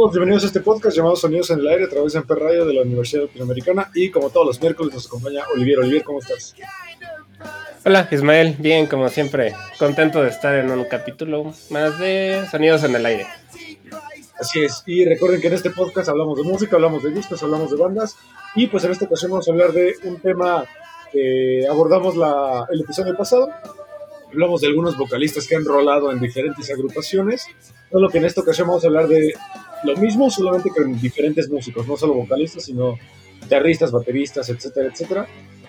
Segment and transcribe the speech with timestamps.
[0.00, 2.64] Todos, bienvenidos a este podcast llamado Sonidos en el Aire a través de Amper Radio
[2.64, 5.78] de la Universidad Latinoamericana y como todos los miércoles nos acompaña Olivier.
[5.78, 6.54] Olivier, ¿cómo estás?
[7.84, 12.94] Hola Ismael, bien como siempre, contento de estar en un capítulo más de Sonidos en
[12.94, 13.26] el Aire.
[14.38, 17.70] Así es, y recuerden que en este podcast hablamos de música, hablamos de discos, hablamos
[17.70, 18.16] de bandas
[18.54, 20.64] y pues en esta ocasión vamos a hablar de un tema
[21.12, 23.50] que abordamos la, el episodio pasado,
[24.28, 27.48] hablamos de algunos vocalistas que han rolado en diferentes agrupaciones,
[27.92, 29.34] solo que en esta ocasión vamos a hablar de
[29.84, 32.98] lo mismo, solamente con diferentes músicos, no solo vocalistas, sino
[33.40, 35.26] guitarristas, bateristas, etcétera, etcétera,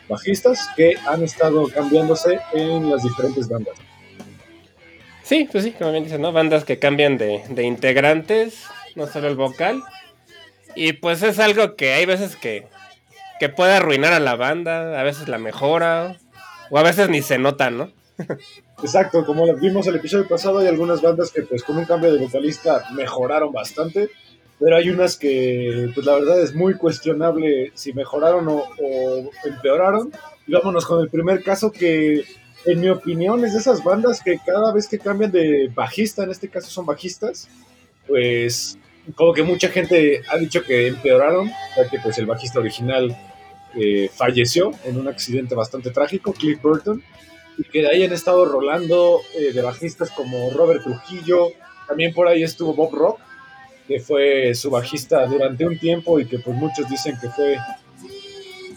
[0.09, 3.75] bajistas que han estado cambiándose en las diferentes bandas.
[5.23, 6.33] Sí, pues sí, como bien dices, ¿no?
[6.33, 9.81] Bandas que cambian de, de integrantes, no solo el vocal.
[10.75, 12.67] Y pues es algo que hay veces que,
[13.39, 16.17] que puede arruinar a la banda, a veces la mejora,
[16.69, 17.91] o a veces ni se nota, ¿no?
[18.83, 22.17] Exacto, como vimos el episodio pasado, hay algunas bandas que pues con un cambio de
[22.17, 24.09] vocalista mejoraron bastante,
[24.59, 28.63] pero hay unas que pues la verdad es muy cuestionable si mejoraron o,
[29.45, 30.11] empeoraron.
[30.47, 32.23] Y vámonos con el primer caso que
[32.65, 36.31] en mi opinión es de esas bandas que cada vez que cambian de bajista, en
[36.31, 37.47] este caso son bajistas,
[38.07, 38.79] pues
[39.16, 43.16] como que mucha gente ha dicho que empeoraron, ya que pues el bajista original
[43.75, 47.03] eh, falleció en un accidente bastante trágico, Cliff Burton,
[47.57, 51.50] y que de ahí han estado rolando eh, de bajistas como Robert Trujillo,
[51.88, 53.19] también por ahí estuvo Bob Rock,
[53.88, 57.57] que fue su bajista durante un tiempo y que pues muchos dicen que fue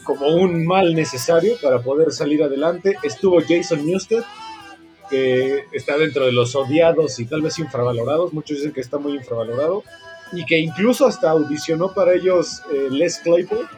[0.05, 2.97] como un mal necesario para poder salir adelante.
[3.03, 4.23] Estuvo Jason Newsted,
[5.11, 9.15] que está dentro de los odiados y tal vez infravalorados, muchos dicen que está muy
[9.15, 9.83] infravalorado,
[10.33, 13.69] y que incluso hasta audicionó para ellos eh, Les Claypool,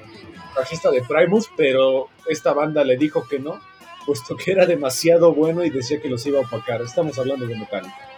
[0.56, 3.60] bajista de Primus, pero esta banda le dijo que no,
[4.06, 6.80] puesto que era demasiado bueno y decía que los iba a opacar.
[6.80, 8.08] Estamos hablando de Metallica.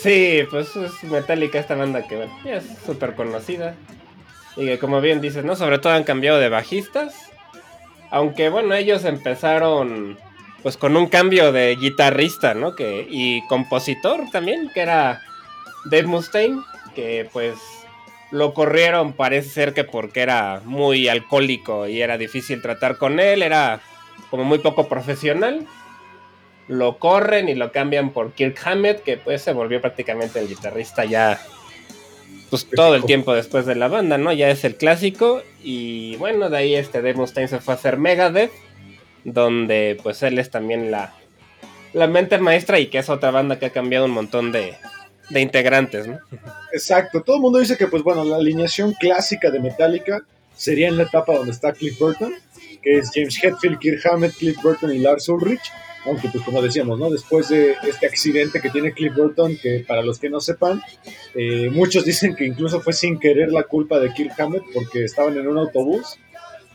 [0.00, 3.74] Sí, pues es Metallica esta banda que es súper conocida.
[4.56, 5.56] Y que como bien dices, ¿no?
[5.56, 7.14] Sobre todo han cambiado de bajistas.
[8.10, 10.18] Aunque bueno, ellos empezaron
[10.62, 12.74] pues con un cambio de guitarrista, ¿no?
[12.74, 15.20] Que, y compositor también, que era
[15.86, 16.60] Dave Mustaine,
[16.94, 17.56] que pues
[18.30, 23.42] lo corrieron parece ser que porque era muy alcohólico y era difícil tratar con él,
[23.42, 23.80] era
[24.34, 25.64] como muy poco profesional.
[26.66, 31.04] Lo corren y lo cambian por Kirk Hammett, que pues se volvió prácticamente el guitarrista
[31.04, 31.40] ya
[32.50, 34.32] pues todo el tiempo después de la banda, ¿no?
[34.32, 35.40] Ya es el clásico.
[35.62, 38.50] Y bueno, de ahí este Dave Mustaine se fue a hacer Megadeth,
[39.22, 41.14] donde pues él es también la,
[41.92, 44.74] la mente maestra y que es otra banda que ha cambiado un montón de,
[45.30, 46.18] de integrantes, ¿no?
[46.72, 50.24] Exacto, todo el mundo dice que pues bueno, la alineación clásica de Metallica
[50.56, 52.34] sería en la etapa donde está Cliff Burton,
[52.84, 55.72] que es James Hetfield, Kirk Hammett, Cliff Burton y Lars Ulrich.
[56.04, 57.10] Aunque, pues como decíamos, ¿no?
[57.10, 60.82] Después de este accidente que tiene Cliff Burton, que para los que no sepan,
[61.34, 65.36] eh, muchos dicen que incluso fue sin querer la culpa de Kirk Hammett porque estaban
[65.38, 66.18] en un autobús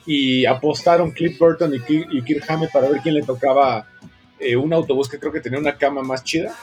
[0.08, 3.88] y apostaron Cliff Burton y, Kirk, Hammett para ver quién le tocaba
[4.40, 6.56] eh, un autobús que creo que tenía una cama más chida.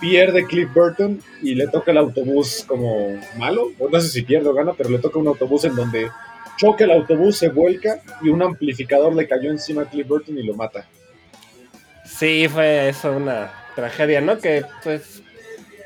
[0.00, 4.54] Pierde Cliff Burton y le toca el autobús como malo, no sé si pierde o
[4.54, 6.08] gana, pero le toca un autobús en donde
[6.58, 10.42] choca el autobús, se vuelca y un amplificador le cayó encima a Cliff Burton y
[10.42, 10.86] lo mata.
[12.04, 14.38] Sí, fue eso una tragedia, ¿no?
[14.38, 15.22] Que pues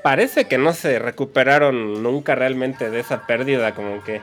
[0.02, 4.20] parece que no se recuperaron nunca realmente de esa pérdida, como que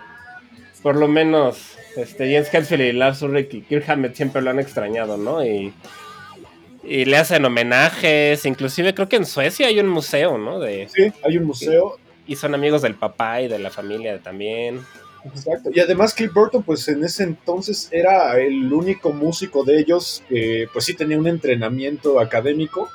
[0.82, 4.60] por lo menos este James Hetfield y Lars Ulrich y Kirk Hammett siempre lo han
[4.60, 5.46] extrañado, ¿no?
[5.46, 5.74] Y,
[6.84, 10.60] y le hacen homenajes, inclusive creo que en Suecia hay un museo, ¿no?
[10.60, 12.00] De, sí, hay un museo.
[12.26, 14.82] Y son amigos del papá y de la familia también.
[15.26, 15.70] Exacto.
[15.74, 20.68] Y además Cliff Burton, pues en ese entonces era el único músico de ellos que
[20.72, 22.90] pues sí tenía un entrenamiento académico.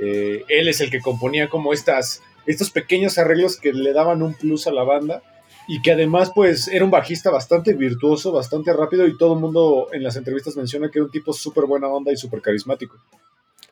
[0.00, 4.34] Eh, él es el que componía como estas, estos pequeños arreglos que le daban un
[4.34, 5.22] plus a la banda.
[5.68, 9.88] y que además pues era un bajista bastante virtuoso, bastante rápido y todo el mundo
[9.92, 12.96] en las entrevistas menciona que era un tipo súper buena onda y súper carismático.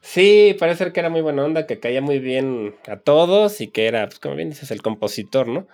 [0.03, 3.69] Sí, parece ser que era muy buena onda, que caía muy bien a todos y
[3.69, 5.67] que era, pues como bien dices, el compositor, ¿no?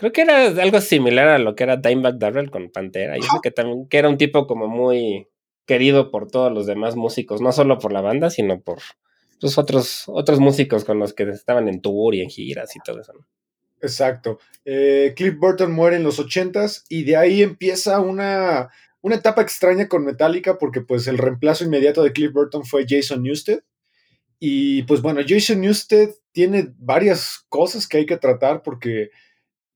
[0.00, 3.18] Creo que era algo similar a lo que era Dimebag Darrell con Pantera.
[3.18, 5.28] Y que también que era un tipo como muy
[5.66, 8.78] querido por todos los demás músicos, no solo por la banda, sino por
[9.42, 13.02] los otros, otros músicos con los que estaban en tour y en giras y todo
[13.02, 13.12] eso.
[13.12, 13.26] ¿no?
[13.82, 14.38] Exacto.
[14.64, 18.70] Eh, Cliff Burton muere en los ochentas y de ahí empieza una,
[19.02, 23.22] una etapa extraña con Metallica porque pues el reemplazo inmediato de Cliff Burton fue Jason
[23.22, 23.60] Newsted.
[24.38, 29.10] Y pues bueno, Jason Newsted tiene varias cosas que hay que tratar porque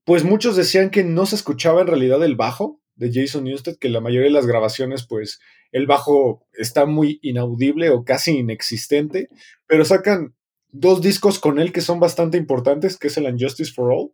[0.05, 3.89] pues muchos decían que no se escuchaba en realidad el bajo de Jason Newsted, que
[3.89, 5.39] la mayoría de las grabaciones pues
[5.71, 9.27] el bajo está muy inaudible o casi inexistente,
[9.67, 10.33] pero sacan
[10.69, 14.11] dos discos con él que son bastante importantes, que es el Unjustice for All,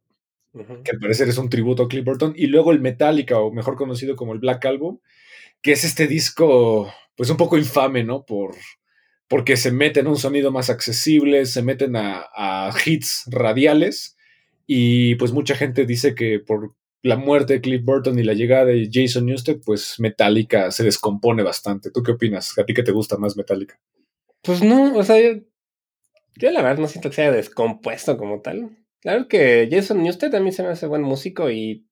[0.83, 3.75] que al parecer es un tributo a Cliff Burton, y luego el Metallica, o mejor
[3.75, 4.99] conocido como el Black Album,
[5.61, 8.25] que es este disco, pues un poco infame, ¿no?
[8.25, 8.55] Por,
[9.27, 14.17] porque se meten un sonido más accesible, se meten a, a hits radiales,
[14.65, 18.65] y pues mucha gente dice que por la muerte de Cliff Burton y la llegada
[18.65, 21.89] de Jason Newsted, pues Metallica se descompone bastante.
[21.91, 22.57] ¿Tú qué opinas?
[22.57, 23.79] ¿A ti qué te gusta más Metallica?
[24.43, 25.17] Pues no, o sea,
[26.35, 28.77] yo la verdad no siento que sea descompuesto como tal.
[29.01, 31.87] Claro que Jason Newsted mí se me hace buen músico y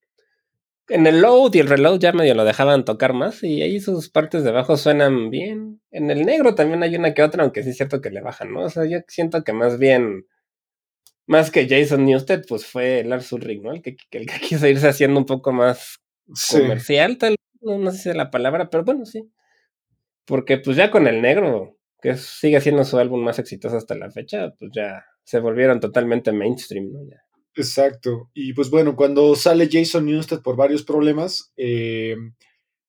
[0.90, 4.10] en el load y el reload ya medio lo dejaban tocar más y ahí sus
[4.10, 5.82] partes de abajo suenan bien.
[5.92, 8.54] En el negro también hay una que otra, aunque sí es cierto que le bajan,
[8.54, 8.62] ¿no?
[8.62, 10.26] O sea, yo siento que más bien,
[11.30, 13.72] más que Jason Newsted, pues fue Lars Ulrich, ¿no?
[13.72, 16.00] El que, el que quiso irse haciendo un poco más
[16.52, 19.30] comercial, tal, no, no sé si es la palabra, pero bueno, sí.
[20.26, 24.10] Porque pues ya con el negro, que sigue siendo su álbum más exitoso hasta la
[24.10, 27.00] fecha, pues ya se volvieron totalmente mainstream, ¿no?
[27.08, 27.22] Ya.
[27.54, 28.32] Exacto.
[28.34, 32.16] Y pues bueno, cuando sale Jason Newsted por varios problemas, eh,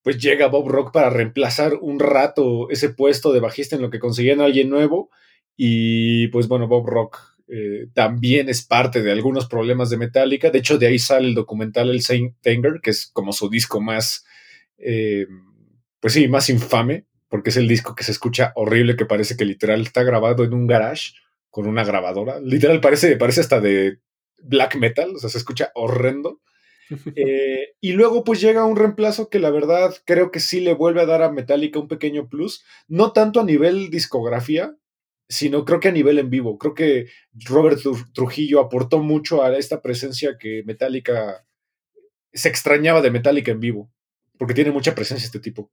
[0.03, 3.99] pues llega Bob Rock para reemplazar un rato ese puesto de bajista en lo que
[3.99, 5.11] conseguían a alguien nuevo.
[5.57, 10.51] Y pues bueno, Bob Rock eh, también es parte de algunos problemas de Metallica.
[10.51, 13.81] De hecho, de ahí sale el documental El Saint Anger, que es como su disco
[13.81, 14.25] más,
[14.79, 15.27] eh,
[16.01, 19.45] pues sí, más infame porque es el disco que se escucha horrible, que parece que
[19.45, 21.13] literal está grabado en un garage
[21.49, 22.41] con una grabadora.
[22.41, 24.01] Literal parece, parece hasta de
[24.43, 26.41] black metal, o sea, se escucha horrendo.
[27.15, 31.01] Eh, y luego pues llega un reemplazo que la verdad creo que sí le vuelve
[31.01, 34.75] a dar a Metallica un pequeño plus, no tanto a nivel discografía,
[35.31, 36.59] sino creo que a nivel en vivo.
[36.59, 37.81] Creo que Robert
[38.13, 41.47] Trujillo aportó mucho a esta presencia que Metallica
[42.33, 43.93] se extrañaba de Metallica en vivo,
[44.37, 45.71] porque tiene mucha presencia este tipo.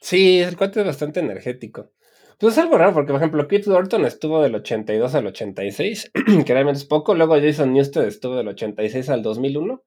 [0.00, 1.90] Sí, el cuate es bastante energético.
[2.38, 6.10] Pues es algo raro, porque por ejemplo, Keith Thornton estuvo del 82 al 86,
[6.44, 7.14] que realmente es poco.
[7.14, 9.82] Luego Jason Newsted estuvo del 86 al 2001.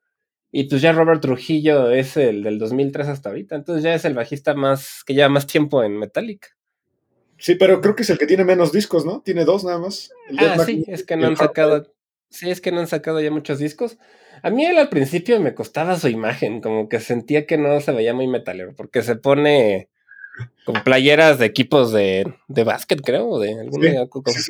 [0.51, 3.55] Y pues ya Robert Trujillo es el del 2003 hasta ahorita.
[3.55, 6.54] Entonces ya es el bajista más que lleva más tiempo en Metallica.
[7.37, 9.21] Sí, pero creo que es el que tiene menos discos, ¿no?
[9.21, 10.11] Tiene dos nada más.
[10.37, 11.91] ah, sí, es que no han sacado.
[12.29, 13.97] Sí, es que no han sacado ya muchos discos.
[14.41, 17.91] A mí él al principio me costaba su imagen, como que sentía que no se
[17.91, 19.89] veía muy metalero, porque se pone
[20.65, 24.07] como playeras de equipos de, de básquet, creo, de alguna,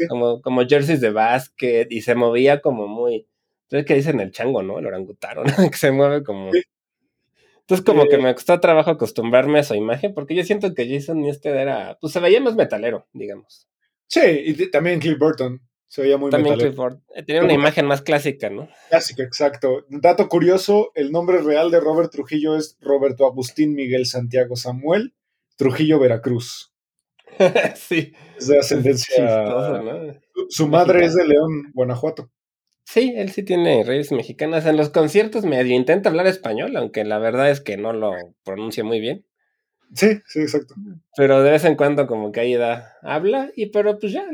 [0.10, 3.28] como, como, jerseys de básquet, y se movía como muy,
[3.70, 4.80] ¿sabes qué dicen el chango, no?
[4.80, 5.70] El orangutaro, ¿no?
[5.70, 6.52] que se mueve como...
[7.68, 11.22] Entonces como que me costó trabajo acostumbrarme a su imagen, porque yo siento que Jason
[11.22, 13.68] Newsted era, pues se veía más metalero, digamos.
[14.08, 15.62] Sí, y también Cliff Burton.
[15.88, 17.04] Se veía muy También Cliff Burton.
[17.16, 18.70] Eh, tenía una imagen más clásica, ¿no?
[18.90, 19.86] Clásica, exacto.
[19.90, 25.16] Dato curioso, el nombre real de Robert Trujillo es Roberto Agustín Miguel Santiago Samuel
[25.56, 26.74] Trujillo, Veracruz.
[27.76, 28.14] sí.
[28.38, 30.22] Es de ascendencia.
[30.50, 32.30] Su madre es de León, Guanajuato.
[32.86, 34.66] Sí, él sí tiene raíces mexicanas.
[34.66, 38.14] En los conciertos medio intenta hablar español, aunque la verdad es que no lo
[38.44, 39.26] pronuncia muy bien.
[39.94, 40.76] Sí, sí, exacto.
[41.16, 44.26] Pero de vez en cuando como que ahí da, habla, y pero pues ya,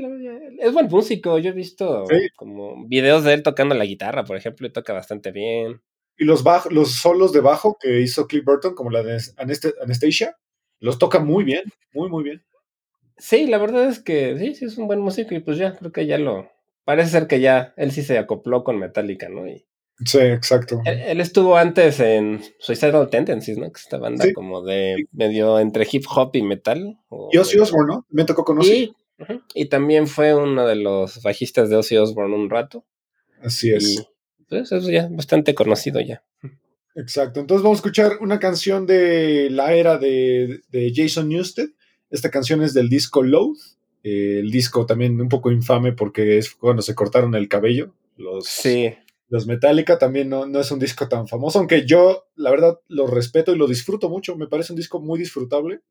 [0.59, 1.37] es buen músico.
[1.39, 2.05] Yo he visto
[2.35, 5.81] como videos de él tocando la guitarra, por ejemplo, y toca bastante bien.
[6.17, 10.37] Y los, los solos de bajo que hizo Cliff Burton, como la de Anastasia,
[10.79, 12.43] los toca muy bien, muy, muy bien.
[13.17, 15.91] Sí, la verdad es que sí, sí es un buen músico y pues ya, creo
[15.91, 16.49] que ya lo...
[16.83, 19.47] Parece ser que ya él sí se acopló con Metallica, ¿no?
[19.47, 19.65] Y
[20.05, 20.81] sí, exacto.
[20.85, 23.71] Él, estuvo antes en Suicidal Tendencies, ¿no?
[23.71, 26.97] Que esta banda como de medio entre hip hop y metal.
[27.31, 28.05] y Ozzy Osbourne, ¿no?
[28.09, 28.93] Me tocó con Ozzy.
[29.53, 32.85] Y, también fue uno de los bajistas de Ozzy Osbourne un rato.
[33.43, 33.83] Así es.
[33.83, 34.07] Y,
[34.49, 36.23] pues es ya bastante conocido ya.
[36.95, 37.39] Exacto.
[37.39, 40.61] Entonces vamos a escuchar una canción de la era de,
[40.93, 41.69] Jason Newsted.
[42.09, 43.55] Esta canción es del disco Load.
[44.03, 47.93] Eh, el disco también un poco infame porque es cuando se cortaron el cabello.
[48.17, 48.93] Los, sí.
[49.29, 53.07] Los Metallica también no, no, es un disco tan famoso, aunque yo, la verdad, lo
[53.07, 54.35] respeto y lo disfruto mucho.
[54.35, 55.81] Me parece un disco muy disfrutable.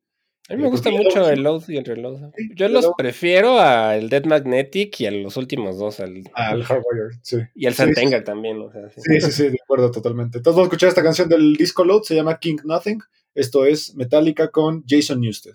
[0.51, 2.33] A mí me gusta mucho el Load y el Reload.
[2.57, 7.37] Yo los prefiero al Dead Magnetic y a los últimos dos, al, al Hardwire, sí.
[7.55, 8.61] Y al Santenga también.
[8.61, 9.01] O sea, sí.
[9.21, 9.31] sí.
[9.31, 10.39] sí, de acuerdo, totalmente.
[10.39, 13.01] Entonces vamos a escuchar esta canción del disco Load, se llama King Nothing.
[13.33, 15.55] Esto es Metallica con Jason Newsted.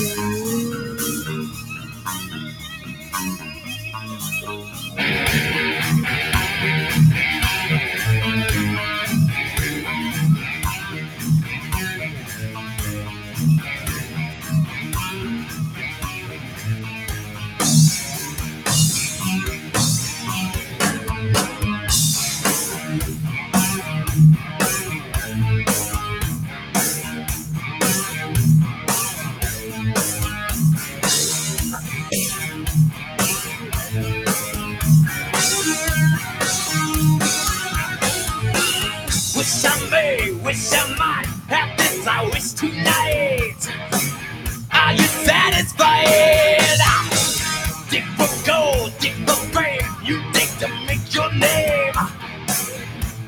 [47.89, 49.85] Dig for gold, dig for fame.
[50.03, 51.93] You dig to make your name.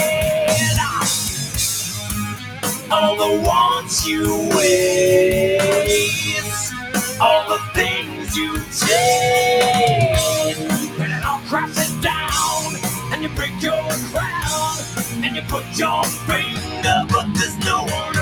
[2.90, 6.72] All the wants you waste,
[7.20, 10.16] all the things you chase,
[11.00, 12.76] and it all crashes down,
[13.12, 14.76] and you break your crown,
[15.24, 18.13] and you put your finger, but there's no one.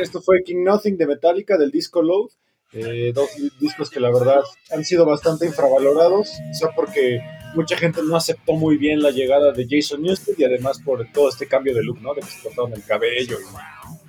[0.00, 2.30] Esto fue King Nothing de Metallica del disco Load.
[2.72, 3.28] Eh, dos
[3.60, 4.40] discos que la verdad
[4.72, 7.20] han sido bastante infravalorados, sea porque
[7.54, 11.28] mucha gente no aceptó muy bien la llegada de Jason Newsted y además por todo
[11.28, 12.14] este cambio de look, ¿no?
[12.14, 13.38] De que se cortaron el cabello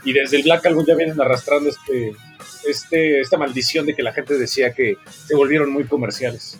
[0.04, 2.14] y, desde el Black Album ya vienen arrastrando este,
[2.68, 4.96] este, esta maldición de que la gente decía que
[5.28, 6.60] se volvieron muy comerciales.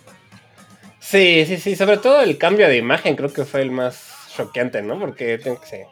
[1.00, 4.82] Sí, sí, sí, sobre todo el cambio de imagen creo que fue el más choqueante,
[4.82, 4.98] ¿no?
[4.98, 5.86] Porque tengo que ser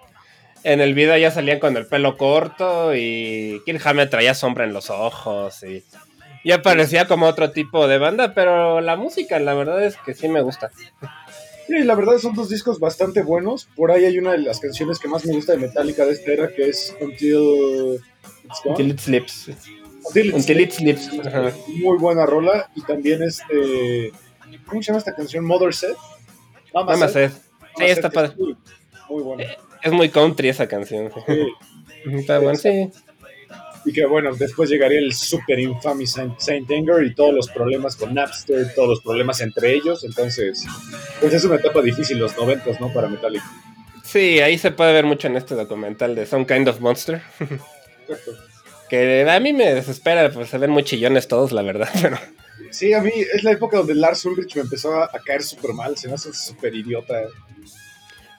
[0.65, 4.73] en el video ya salían con el pelo corto y Kirk Hammett traía sombra en
[4.73, 5.85] los ojos y
[6.43, 10.29] ya parecía como otro tipo de banda, pero la música la verdad es que sí
[10.29, 10.71] me gusta.
[11.67, 13.69] Sí, la verdad son dos discos bastante buenos.
[13.77, 16.33] Por ahí hay una de las canciones que más me gusta de Metallica de esta
[16.33, 18.01] era que es Until,
[18.65, 19.51] Until It Sleeps.
[20.15, 21.11] Until It, Sleeps.
[21.83, 22.71] Muy buena rola.
[22.75, 24.13] Y también este...
[24.67, 25.47] ¿Cómo se llama esta canción?
[25.47, 25.97] Mother Set.
[26.75, 27.33] Mama, Set.
[27.77, 28.35] Sí, está padre.
[29.09, 29.43] Muy buena.
[29.43, 31.11] Eh, es muy country esa canción.
[31.27, 31.47] Sí.
[32.19, 32.91] Está bueno, sí.
[33.87, 38.15] Y que bueno, después llegaría el super infame Saint, Anger y todos los problemas con
[38.15, 40.05] Napster, todos los problemas entre ellos.
[40.05, 40.67] Entonces,
[41.21, 42.93] pues es una etapa difícil los noventas, ¿no?
[42.93, 43.45] Para Metallica.
[44.03, 47.23] Sí, ahí se puede ver mucho en este documental de Some Kind of Monster.
[47.41, 48.33] Exacto.
[48.89, 52.19] Que a mí me desespera, pues se ven muy chillones todos, la verdad, pero...
[52.71, 55.97] Sí, a mí es la época donde Lars Ulrich me empezó a, caer súper mal,
[55.97, 57.15] se me hace súper idiota.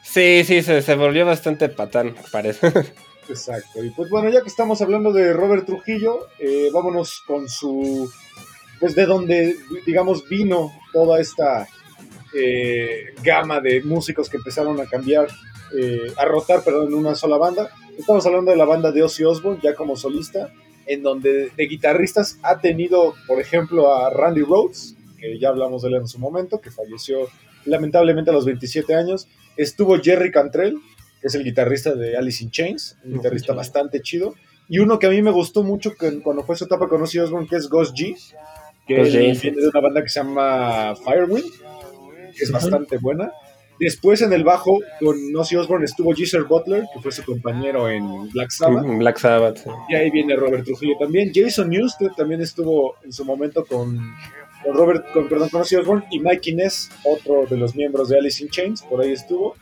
[0.05, 2.67] Sí, sí, se, volvió bastante patán, parece.
[3.27, 3.83] Exacto.
[3.83, 8.09] Y pues bueno, ya que estamos hablando de Robert Trujillo, eh, vámonos con su.
[8.79, 11.67] Pues de donde, digamos, vino toda esta
[12.33, 15.27] eh, gama de músicos que empezaron a cambiar,
[15.77, 17.71] eh, a rotar, perdón, en una sola banda.
[17.97, 20.53] Estamos hablando de la banda de Ozzy Osbourne, ya como solista,
[20.85, 25.89] en donde de guitarristas ha tenido, por ejemplo, a Randy Rhodes, que ya hablamos de
[25.89, 27.27] él en su momento, que falleció
[27.65, 29.27] lamentablemente a los 27 años.
[29.57, 30.75] Estuvo Jerry Cantrell,
[31.21, 34.35] que es el guitarrista de Alice in Chains, un guitarrista bastante chido.
[34.67, 35.93] Y uno que a mí me gustó mucho
[36.23, 38.15] cuando fue su etapa con Ozzy Osbourne, que es Ghost G,
[38.87, 41.51] que viene de una banda que se llama Firewind,
[42.35, 43.31] que es bastante buena.
[43.79, 48.29] Después en el bajo con Ozzy Osbourne estuvo Geezer Butler, que fue su compañero en
[48.31, 48.85] Black Sabbath.
[48.85, 49.65] Black Sabbath.
[49.89, 51.31] Y ahí viene Robert Trujillo también.
[51.33, 54.15] Jason Newsted también estuvo en su momento con
[54.65, 58.43] con Robert, con, perdón, con Osbourne y Mike Inez, otro de los miembros de Alice
[58.43, 59.55] in Chains, por ahí estuvo.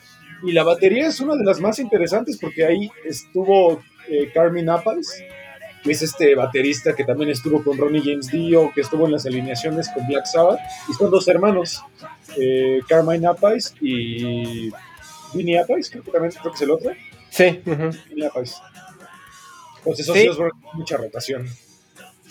[0.44, 5.24] Y la batería es una de las más interesantes porque ahí estuvo eh, Carmen Apples,
[5.84, 9.26] que es este baterista que también estuvo con Ronnie James Dio, que estuvo en las
[9.26, 11.84] alineaciones con Black Sabbath, y son dos hermanos,
[12.38, 14.72] eh, Carmine Appice y
[15.34, 16.92] Vinny Appice, creo que también creo que es el otro.
[17.30, 17.62] Sí.
[17.66, 18.56] Uh Vinny Appice.
[19.80, 20.30] Entonces, sí.
[20.74, 21.46] mucha rotación.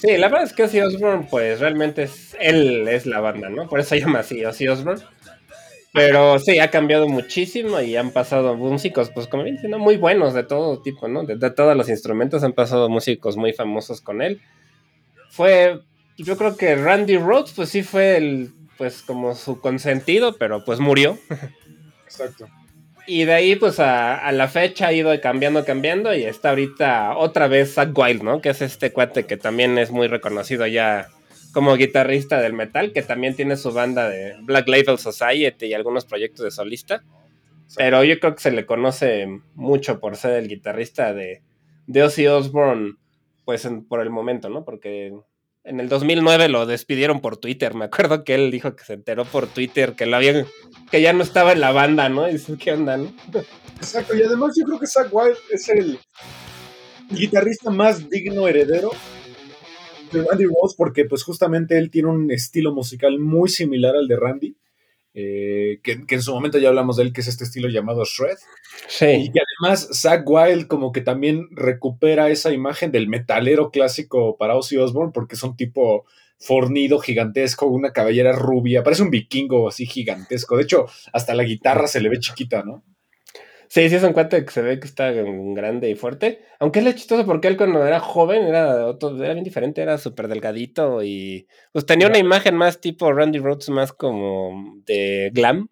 [0.02, 3.68] Sí, la verdad es que Ozzy Osbourne, pues realmente es, él es la banda, ¿no?
[3.68, 5.00] Por eso se llama así, Ozzy Osbourne.
[5.92, 9.78] Pero sí, ha cambiado muchísimo y han pasado músicos, pues como bien ¿no?
[9.78, 11.22] muy buenos de todo tipo, ¿no?
[11.22, 14.42] De, todos los instrumentos han pasado músicos muy famosos con él.
[15.30, 15.80] Fue,
[16.18, 20.80] yo creo que Randy Rhodes, pues sí fue el, pues como su consentido, pero pues
[20.80, 21.16] murió.
[22.06, 22.48] Exacto.
[23.06, 27.48] Y de ahí, pues a, la fecha ha ido cambiando, cambiando y está ahorita otra
[27.48, 28.40] vez Zach Wild, ¿no?
[28.40, 31.08] Que es este cuate que también es muy reconocido ya
[31.52, 36.04] como guitarrista del metal, que también tiene su banda de Black Label Society y algunos
[36.04, 37.02] proyectos de solista.
[37.76, 41.42] Pero yo creo que se le conoce mucho por ser el guitarrista de,
[41.86, 42.94] de Ozzy Osbourne,
[43.44, 44.64] pues por el momento, ¿no?
[44.64, 45.12] Porque
[45.64, 47.74] en el 2009 lo despidieron por Twitter.
[47.74, 50.46] Me acuerdo que él dijo que se enteró por Twitter que lo habían,
[50.90, 52.28] que ya no estaba en la banda, ¿no?
[52.28, 53.12] Y dice, ¿qué onda, no?
[53.76, 55.98] Exacto, y además yo creo que Zach Wild es el
[57.10, 58.90] guitarrista más digno heredero
[60.12, 64.16] de Randy Rhodes porque pues justamente él tiene un estilo musical muy similar al de
[64.16, 64.56] Randy.
[65.14, 68.38] Eh, que, en su momento ya hablamos de él, que es este estilo llamado Shred.
[68.88, 69.06] Sí.
[69.06, 74.56] Y que además Zach Wild como que también recupera esa imagen del metalero clásico para
[74.56, 76.06] Ozzy Osbourne, porque es un tipo
[76.38, 80.56] fornido, gigantesco, una cabellera rubia, parece un vikingo así gigantesco.
[80.56, 82.82] De hecho, hasta la guitarra se le ve chiquita, ¿no?
[83.72, 86.44] Sí, sí es un cuate que se ve que está grande y fuerte.
[86.58, 90.28] Aunque es chistoso porque él cuando era joven era, otro, era bien diferente, era súper
[90.28, 95.70] delgadito y pues tenía una imagen más tipo Randy Rhodes, más como de glam.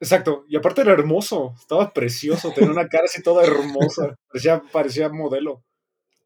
[0.00, 5.10] Exacto, y aparte era hermoso, estaba precioso, tenía una cara así toda hermosa, parecía, parecía
[5.10, 5.62] modelo.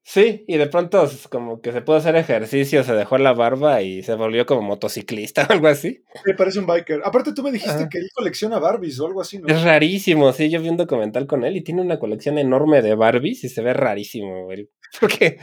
[0.05, 4.03] Sí, y de pronto como que se pudo hacer ejercicio, se dejó la barba y
[4.03, 6.03] se volvió como motociclista o algo así.
[6.27, 7.03] Me parece un biker.
[7.05, 9.47] Aparte tú me dijiste que él colecciona Barbies o algo así, ¿no?
[9.47, 12.97] Es rarísimo, sí, yo vi un documental con él y tiene una colección enorme de
[12.97, 14.71] Barbies y se ve rarísimo, él.
[15.01, 15.39] Porque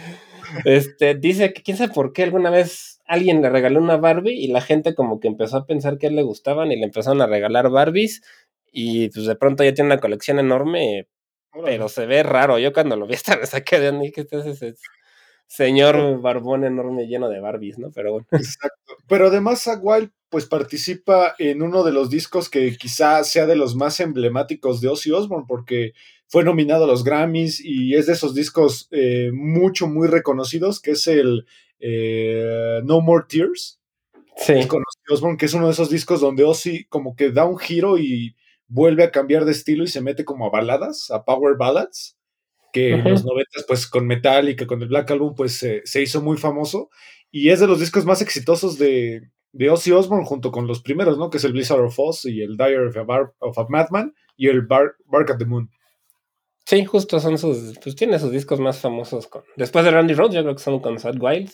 [0.65, 4.47] este, dice que quién sabe por qué alguna vez alguien le regaló una Barbie y
[4.47, 7.21] la gente como que empezó a pensar que a él le gustaban y le empezaron
[7.21, 8.21] a regalar Barbies
[8.71, 11.07] y pues de pronto ya tiene una colección enorme
[11.51, 12.59] pero se ve raro.
[12.59, 14.75] Yo cuando lo vi esta me saqué de mí que este es ese
[15.47, 17.91] señor barbón enorme lleno de Barbies, ¿no?
[17.91, 18.27] Pero bueno.
[18.31, 18.95] Exacto.
[19.07, 23.55] Pero además Zach Wild pues participa en uno de los discos que quizá sea de
[23.55, 25.93] los más emblemáticos de Ozzy Osbourne porque
[26.27, 30.91] fue nominado a los Grammys y es de esos discos eh, mucho, muy reconocidos, que
[30.91, 31.47] es el
[31.79, 33.79] eh, No More Tears.
[34.37, 34.53] Sí.
[35.09, 38.35] Osbourne, que es uno de esos discos donde Ozzy como que da un giro y
[38.69, 42.17] vuelve a cambiar de estilo y se mete como a baladas, a power ballads,
[42.71, 46.37] que en los noventas pues con Metallica, con el Black Album pues se hizo muy
[46.37, 46.89] famoso
[47.31, 51.17] y es de los discos más exitosos de, de Ozzy Osbourne junto con los primeros,
[51.17, 51.29] ¿no?
[51.29, 52.87] Que es el Blizzard of Oz y el Dire
[53.39, 54.95] of a, Madman y el Bark
[55.31, 55.69] at the Moon.
[56.65, 60.35] Sí, justo son sus, pues tiene sus discos más famosos con, después de Randy Rhodes,
[60.35, 61.51] yo creo que son con Sad Wild.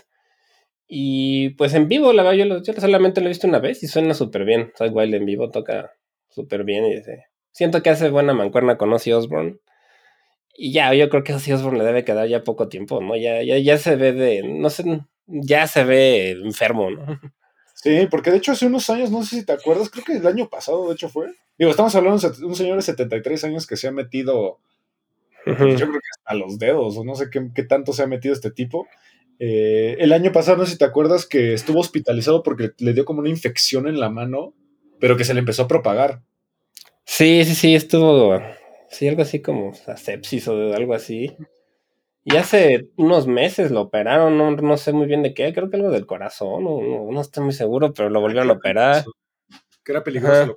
[0.88, 4.14] Y pues en vivo, la verdad, yo, solamente lo he visto una vez y suena
[4.14, 4.72] súper bien.
[4.76, 5.94] Sad Wild en vivo toca
[6.36, 6.86] súper bien.
[6.86, 7.02] Y
[7.52, 9.58] siento que hace buena mancuerna con Ozzy Osbourne.
[10.58, 13.16] Y ya, yo creo que Ozzy Osbourne le debe quedar ya poco tiempo, ¿no?
[13.16, 14.84] Ya, ya, ya se ve de, no sé,
[15.26, 17.20] ya se ve enfermo, ¿no?
[17.74, 20.28] Sí, porque de hecho hace unos años, no sé si te acuerdas, creo que el
[20.28, 21.28] año pasado, de hecho fue.
[21.58, 24.60] Digo, estamos hablando de un señor de 73 años que se ha metido,
[25.46, 28.52] yo creo que hasta los dedos, o no sé qué, tanto se ha metido este
[28.52, 28.88] tipo.
[29.40, 33.06] Eh, el año pasado, no sé si te acuerdas, que estuvo hospitalizado porque le dio
[33.06, 34.54] como una infección en la mano
[35.00, 36.22] pero que se le empezó a propagar.
[37.06, 38.40] Sí, sí, sí, estuvo,
[38.90, 41.36] sí, algo así como sepsis o algo así.
[42.24, 45.92] Y hace unos meses lo operaron, no, sé muy bien de qué, creo que algo
[45.92, 49.06] del corazón, no, no, estoy muy seguro, pero lo volvieron a operar.
[49.84, 50.56] Que era peligroso.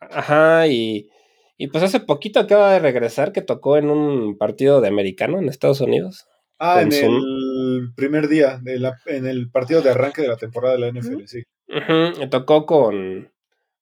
[0.00, 1.10] Ajá, y,
[1.58, 5.50] y pues hace poquito acaba de regresar que tocó en un partido de americano en
[5.50, 6.26] Estados Unidos.
[6.58, 10.76] Ah, en el primer día, de la, en el partido de arranque de la temporada
[10.76, 11.42] de la NFL, sí.
[11.68, 13.30] Uh tocó con,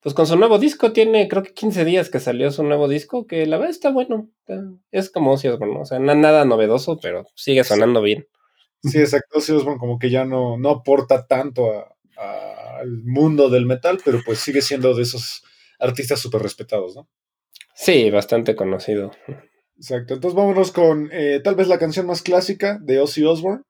[0.00, 3.26] pues con su nuevo disco, tiene creo que 15 días que salió su nuevo disco,
[3.26, 4.28] que la verdad está bueno.
[4.90, 8.26] Es como Ozzy Osbourne, o sea, nada novedoso, pero sigue sonando bien.
[8.82, 9.38] Sí, exacto.
[9.38, 11.84] Ozzy Osbourne como que ya no, no aporta tanto
[12.16, 15.42] al mundo del metal, pero pues sigue siendo de esos
[15.78, 17.08] artistas súper respetados, ¿no?
[17.74, 19.12] Sí, bastante conocido.
[19.76, 20.14] Exacto.
[20.14, 23.62] Entonces vámonos con eh, tal vez la canción más clásica de Ozzy Osbourne.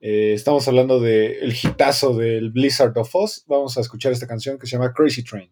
[0.00, 3.44] Eh, estamos hablando del el hitazo del Blizzard of Oz.
[3.46, 5.50] Vamos a escuchar esta canción que se llama Crazy Train.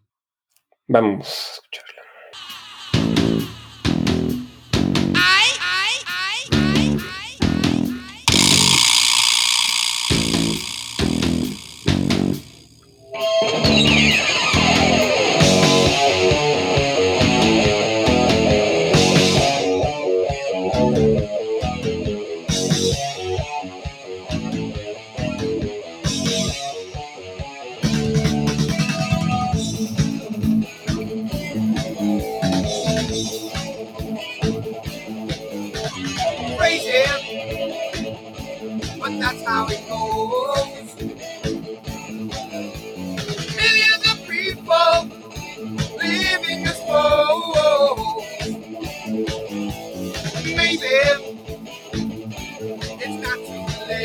[0.87, 1.92] Vamos a escucharla.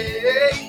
[0.09, 0.68] Hey.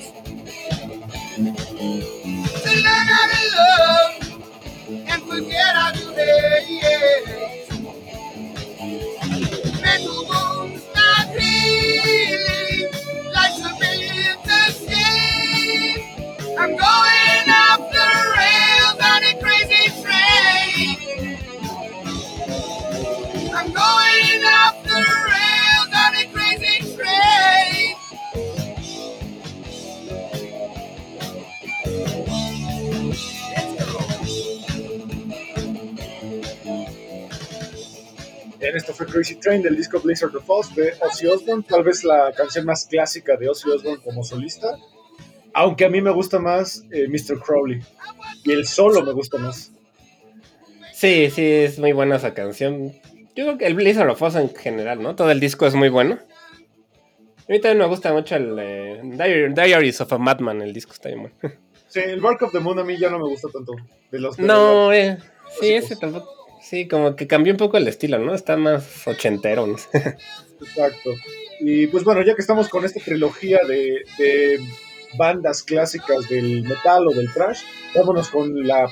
[39.19, 42.85] Crazy Train del disco Blizzard of Oz de Ozzy Osbourne, tal vez la canción más
[42.85, 44.77] clásica de Ozzy Osbourne como solista,
[45.53, 47.37] aunque a mí me gusta más eh, Mr.
[47.41, 47.81] Crowley
[48.45, 49.73] y el solo me gusta más.
[50.93, 52.93] Sí, sí, es muy buena esa canción.
[53.35, 55.15] Yo creo que el Blizzard of Oz en general, ¿no?
[55.17, 56.17] Todo el disco es muy bueno.
[56.17, 60.93] A mí también me gusta mucho el eh, Diary- Diaries of a Madman, el disco
[60.93, 61.55] está bien bueno.
[61.89, 63.73] Sí, el Bark of the Moon a mí ya no me gusta tanto.
[64.11, 65.17] De los de No, eh,
[65.59, 65.83] sí, clásicos.
[65.91, 66.38] ese tampoco.
[66.61, 68.33] Sí, como que cambió un poco el estilo, ¿no?
[68.33, 69.65] Está más ochentero.
[69.65, 69.75] ¿no?
[70.61, 71.11] Exacto.
[71.59, 74.59] Y pues bueno, ya que estamos con esta trilogía de,
[75.17, 77.61] bandas clásicas del metal o del thrash,
[77.95, 78.89] vámonos con la,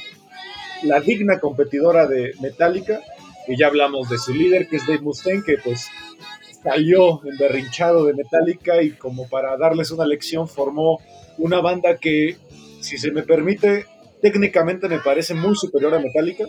[1.05, 3.01] digna competidora de Metallica,
[3.45, 5.87] que ya hablamos de su líder, que es Dave Mustaine, que pues
[6.63, 10.99] salió emberrinchado de Metallica y como para darles una lección formó
[11.37, 12.35] una banda que,
[12.81, 13.85] si se me permite,
[14.21, 16.45] técnicamente me parece muy superior a Metallica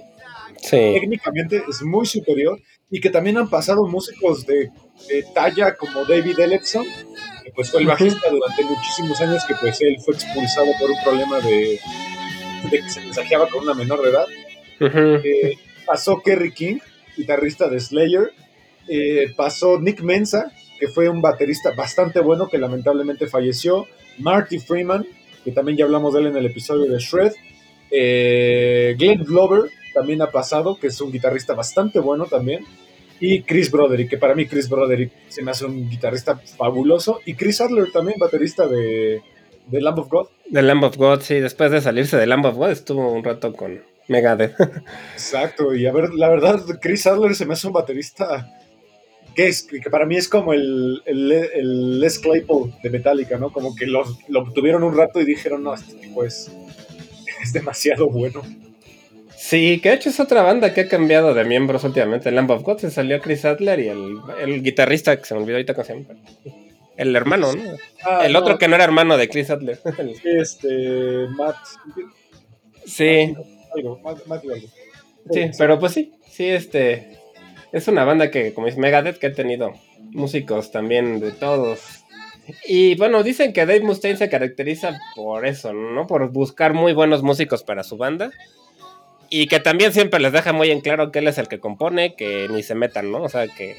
[0.61, 0.77] Sí.
[0.77, 2.59] técnicamente es muy superior
[2.91, 4.71] y que también han pasado músicos de,
[5.09, 6.85] de talla como David Ellefson,
[7.45, 11.03] que pues fue el bajista durante muchísimos años, que pues él fue expulsado por un
[11.03, 11.79] problema de,
[12.71, 14.27] de que se mensajeaba con una menor de edad.
[15.25, 15.55] Eh,
[15.87, 16.79] pasó Kerry King,
[17.17, 18.33] guitarrista de Slayer.
[18.89, 23.87] Eh, pasó Nick Mensa, que fue un baterista bastante bueno que lamentablemente falleció.
[24.19, 25.07] Marty Freeman,
[25.45, 27.33] que también ya hablamos de él en el episodio de Shred.
[27.91, 32.65] Eh, Glenn Glover también ha pasado, que es un guitarrista bastante bueno también.
[33.21, 37.21] Y Chris Broderick, que para mí Chris Broderick se me hace un guitarrista fabuloso.
[37.25, 39.21] Y Chris Adler también, baterista de,
[39.67, 40.29] de Lamb of God.
[40.53, 43.53] The Lamb of God, sí, después de salirse de Lamb of God estuvo un rato
[43.55, 44.55] con Megadeth.
[45.15, 48.49] Exacto, y a ver, la verdad, Chris Adler se me hace un baterista
[49.35, 53.53] que, es, que para mí es como el, el, el Les Claypool de Metallica, ¿no?
[53.53, 56.53] Como que lo, lo tuvieron un rato y dijeron, no, este tipo es,
[57.43, 58.43] es demasiado bueno.
[59.49, 62.31] Sí, que de hecho es otra banda que ha cambiado de miembros últimamente.
[62.31, 65.57] Lamb of God se salió Chris Adler y el, el guitarrista, que se me olvidó
[65.57, 66.21] ahorita cómo se llama.
[66.99, 67.63] El hermano, ¿no?
[68.05, 69.81] Ah, el no, otro que no era hermano de Chris Adler.
[70.23, 71.57] Este, Matt,
[72.85, 73.35] sí,
[73.75, 74.69] algo, Matt, algo.
[75.31, 77.17] sí, pero pues sí, sí, este.
[77.73, 79.73] Es una banda que, como dice Megadeth, que ha tenido
[80.11, 82.05] músicos también de todos.
[82.67, 86.07] Y bueno, dicen que Dave Mustaine se caracteriza por eso, ¿no?
[86.07, 88.31] Por buscar muy buenos músicos para su banda.
[89.31, 92.15] Y que también siempre les deja muy en claro que él es el que compone,
[92.15, 93.23] que ni se metan, ¿no?
[93.23, 93.77] O sea, que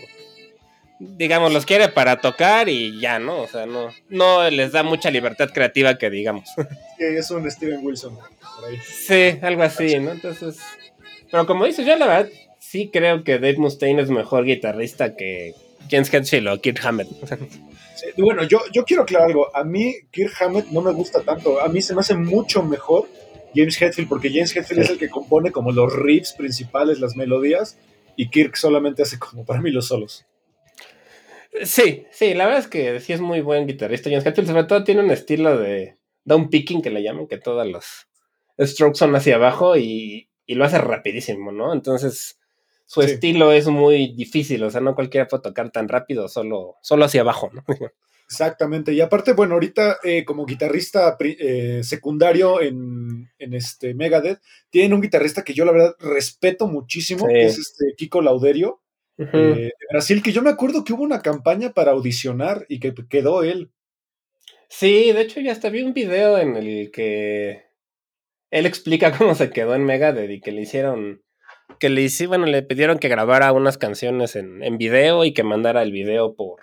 [1.00, 3.42] digamos, los quiere para tocar y ya, ¿no?
[3.42, 6.50] O sea, no, no les da mucha libertad creativa que digamos.
[6.98, 8.16] Que es un Steven Wilson.
[8.16, 8.78] por ahí.
[8.84, 10.12] Sí, algo así, ¿no?
[10.12, 10.58] Entonces,
[11.32, 15.54] pero como dices, yo la verdad sí creo que Dave Mustaine es mejor guitarrista que
[15.90, 17.08] James Hetfield o Kirk Hammett.
[18.00, 19.54] Sí, bueno, yo, yo quiero aclarar algo.
[19.54, 21.60] A mí, Kirk Hammett no me gusta tanto.
[21.60, 23.10] A mí se me hace mucho mejor
[23.56, 24.86] James Hetfield, porque James Hetfield Sí.
[24.86, 27.78] es el que compone como los riffs principales, las melodías,
[28.16, 30.26] y Kirk solamente hace como para mí los solos.
[31.64, 34.10] Sí, sí, la verdad es que sí es muy buen guitarrista.
[34.10, 37.66] James Hetfield sobre todo tiene un estilo de down picking que le llaman, que todos
[37.68, 38.08] los
[38.60, 41.74] strokes son hacia abajo y, y lo hace rapidísimo, ¿no?
[41.74, 42.40] Entonces
[42.86, 43.12] su Sí.
[43.12, 47.22] estilo es muy difícil, o sea, no cualquiera puede tocar tan rápido, solo, solo hacia
[47.22, 47.64] abajo, ¿no?
[48.28, 48.94] Exactamente.
[48.94, 55.02] Y aparte, bueno, ahorita eh, como guitarrista eh, secundario en, en este Megadeth, tienen un
[55.02, 57.34] guitarrista que yo la verdad respeto muchísimo, Sí.
[57.34, 58.82] que es este Kiko Lauderio,
[59.18, 62.94] eh, de Brasil, que yo me acuerdo que hubo una campaña para audicionar y que
[63.10, 63.72] quedó él.
[64.70, 67.66] Sí, de hecho ya hasta vi un video en el que
[68.52, 71.22] él explica cómo se quedó en Megadeth y que le hicieron,
[71.80, 75.44] que le hice, bueno, le pidieron que grabara unas canciones en, en video y que
[75.44, 76.62] mandara el video por,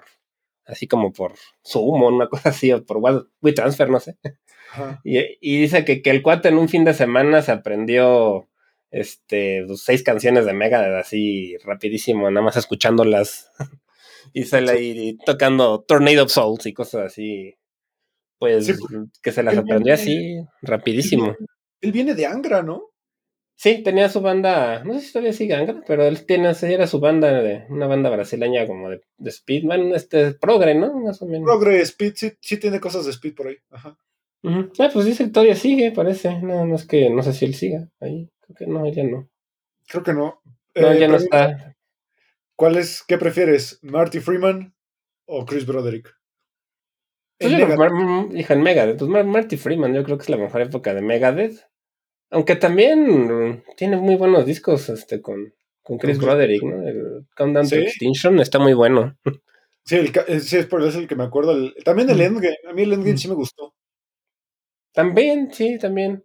[0.64, 1.34] así como por
[1.64, 2.98] Zoom o una cosa así, o por
[3.42, 4.16] WeTransfer, no sé.
[5.04, 8.48] Y, y dice que, que el cuate en un fin de semana se aprendió
[8.90, 13.50] este pues, seis canciones de Megadeth así rapidísimo, nada más escuchándolas.
[14.32, 17.54] y sale ahí tocando Tornado of Souls y cosas así.
[18.38, 18.74] pues Sí,
[19.22, 21.36] que se las aprendió viene- así rapidísimo.
[21.80, 22.90] Él viene de Angra, ¿no?
[23.58, 27.00] Sí, tenía su banda, no sé si todavía sigue Angra, pero él tiene, era su
[27.00, 30.92] banda, de, una banda brasileña como de, de Speedman, este, progre, ¿no?
[31.00, 31.46] Más o menos.
[31.46, 33.56] Progre, Speed, sí, sí tiene cosas de Speed por ahí.
[33.70, 33.96] Ajá.
[34.78, 37.88] Ah, pues dice que todavía sigue, parece, nada más que no sé si él siga
[38.00, 39.28] ahí, creo que no, ya no.
[39.88, 40.40] Creo que no.
[40.74, 41.74] No, Eh, ya no está.
[42.54, 44.74] ¿Cuál es, qué prefieres, Marty Freeman
[45.26, 46.14] o Chris Broderick?
[47.38, 47.92] Pues En yo creo que Megadeth.
[47.92, 50.62] Mar- Mar- hija, en Megadeth, pues Mar- Marty Freeman, yo creo que es la mejor
[50.62, 51.60] época de Megadeth.
[52.30, 53.04] Aunque también
[53.50, 56.82] mm, tiene muy buenos discos este con, con Chris Broderick, ¿no?
[56.86, 57.76] El Countdown to.
[57.76, 59.16] Extinction está muy bueno.
[59.84, 61.52] Sí, el, eh, sí, es por eso el que me acuerdo.
[61.52, 62.22] el- también el Mm.
[62.22, 62.56] Endgame.
[62.68, 63.18] A mí el Endgame Mm.
[63.18, 63.74] sí me gustó.
[64.96, 66.24] También, sí, también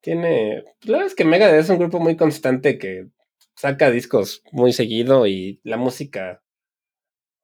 [0.00, 0.64] tiene.
[0.82, 3.06] La verdad es que Megadeth es un grupo muy constante que
[3.54, 6.42] saca discos muy seguido y la música.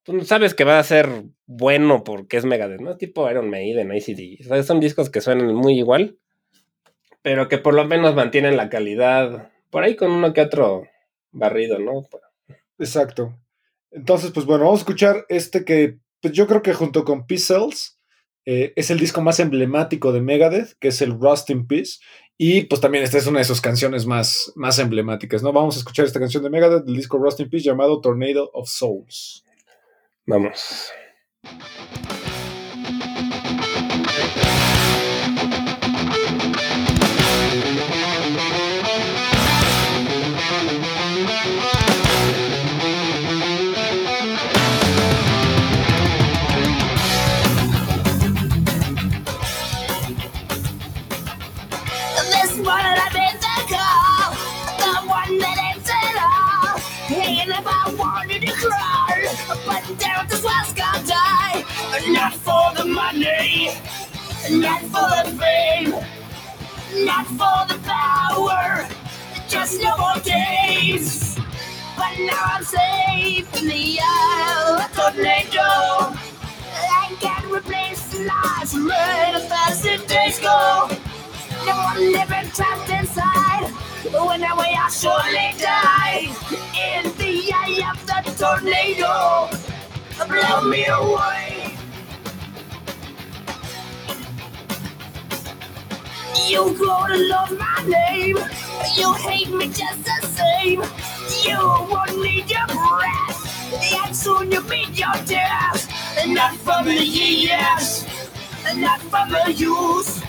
[0.03, 1.09] Tú sabes que va a ser
[1.47, 2.97] bueno porque es Megadeth, ¿no?
[2.97, 4.41] Tipo Iron Maiden, ACD.
[4.41, 6.19] O sea, son discos que suenan muy igual,
[7.23, 9.53] pero que por lo menos mantienen la calidad.
[9.71, 10.89] Por ahí con uno que otro
[11.31, 12.03] barrido, ¿no?
[12.81, 13.39] Exacto.
[13.93, 17.45] Entonces, pues bueno, vamos a escuchar este que pues yo creo que junto con Peace
[17.55, 17.94] Cells
[18.47, 21.99] eh, es el disco más emblemático de Megadeth, que es el Rust in Peace.
[22.37, 25.53] Y pues también esta es una de sus canciones más, más emblemáticas, ¿no?
[25.53, 28.69] Vamos a escuchar esta canción de Megadeth del disco Rust in Peace llamado Tornado of
[28.69, 29.45] Souls.
[30.27, 30.91] Vamos.
[63.15, 63.71] Money,
[64.51, 65.91] not for the fame,
[67.05, 68.89] not for the power,
[69.49, 71.37] just no more days.
[71.97, 76.19] But now I'm safe in the Isle of Tornado.
[76.91, 80.89] I can't replace the let as fast as days go.
[81.67, 83.71] No one living trapped inside.
[84.13, 86.29] When I way I surely die
[86.75, 89.49] in the eye of the tornado.
[90.29, 91.64] Blow me away.
[96.37, 98.37] You gonna love my name.
[98.97, 100.83] You hate me just the same.
[101.47, 101.59] You
[101.91, 104.05] won't need your breath.
[104.05, 105.89] And soon you'll meet your death.
[106.27, 108.07] Not from the years.
[108.75, 110.23] Not from the use.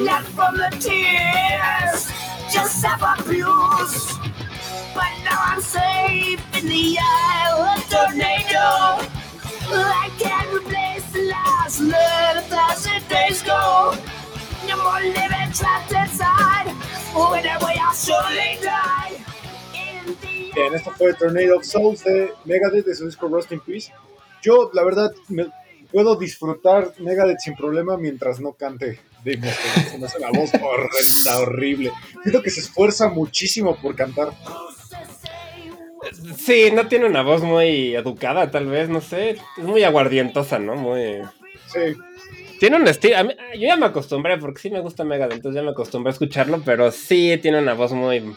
[0.00, 2.10] Not from the tears.
[2.52, 4.18] Just self-abuse.
[4.94, 9.08] But now I'm safe in the Isle of Tornado.
[9.70, 13.96] I can't replace the last a thousand days go.
[14.68, 16.70] No more living trapped inside.
[17.14, 17.58] When I
[17.94, 19.24] surely die.
[20.54, 23.92] Bien, esto fue Tornado of Souls de Megadeth de su disco Rust in Peace.
[24.42, 25.50] Yo, la verdad, me-
[25.90, 29.90] puedo disfrutar Megadeth sin problema mientras no cante Mustaine.
[29.90, 31.92] Se me hace una voz horrenda, horrible.
[32.22, 34.32] Siento que se esfuerza muchísimo por cantar.
[36.36, 39.30] Sí, no tiene una voz muy educada, tal vez, no sé.
[39.56, 40.74] Es muy aguardientosa, ¿no?
[40.76, 41.22] Muy.
[41.72, 41.96] Sí,
[42.64, 43.22] Tiene un estilo.
[43.24, 46.12] mí- Yo ya me acostumbré, porque sí me gusta Megadeth, entonces ya me acostumbré a
[46.14, 48.34] escucharlo, pero sí tiene una voz muy.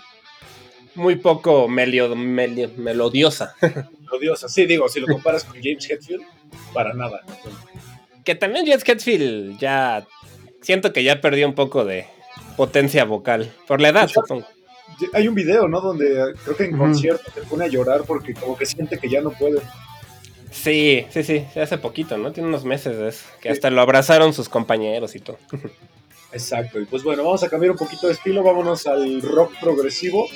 [0.96, 3.56] Muy poco melio, melio- melodiosa.
[4.12, 4.50] odiosa.
[4.50, 6.24] Sí, digo, si lo comparas con James Hetfield,
[6.74, 7.22] para nada.
[8.26, 10.06] que también Jess Hetfield ya.
[10.62, 12.06] Siento que ya perdió un poco de
[12.58, 13.50] potencia vocal.
[13.66, 14.46] Por la edad, supongo.
[15.14, 15.80] Hay un video, ¿no?
[15.80, 19.22] Donde creo que en concierto se pone a llorar porque como que siente que ya
[19.22, 19.62] no puede.
[20.52, 22.32] Sí, sí, sí, hace poquito, ¿no?
[22.32, 23.26] Tiene unos meses de eso.
[23.42, 25.38] Que hasta lo abrazaron sus compañeros y todo.
[26.32, 26.80] Exacto.
[26.80, 28.44] Y pues bueno, vamos a cambiar un poquito de estilo.
[28.44, 30.28] Vámonos al rock progresivo.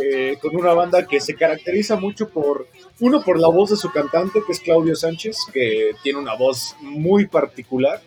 [0.00, 2.66] eh, con una banda que se caracteriza mucho por,
[3.00, 6.74] uno, por la voz de su cantante, que es Claudio Sánchez, que tiene una voz
[6.80, 8.00] muy particular,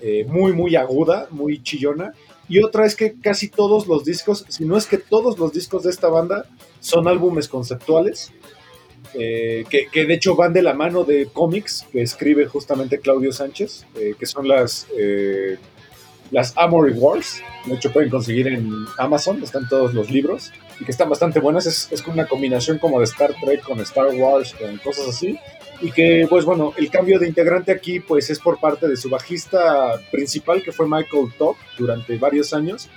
[0.00, 2.14] eh, muy, muy aguda, muy chillona.
[2.48, 5.84] Y otra es que casi todos los discos, si no es que todos los discos
[5.84, 6.46] de esta banda,
[6.80, 8.32] son álbumes conceptuales.
[9.14, 13.86] Eh, que, de hecho van de la mano de cómics que escribe justamente Claudio Sánchez,
[13.96, 15.58] eh, que son las, eh,
[16.30, 17.42] las Amory Wars.
[17.66, 21.66] De hecho, pueden conseguir en Amazon, están todos los libros y que están bastante buenas.
[21.66, 25.38] Es, es una combinación como de Star Trek con Star Wars, con cosas así.
[25.82, 29.08] Y que, pues bueno, el cambio de integrante aquí, pues es por parte de su
[29.08, 32.88] bajista principal, que fue Michael Top, durante varios años.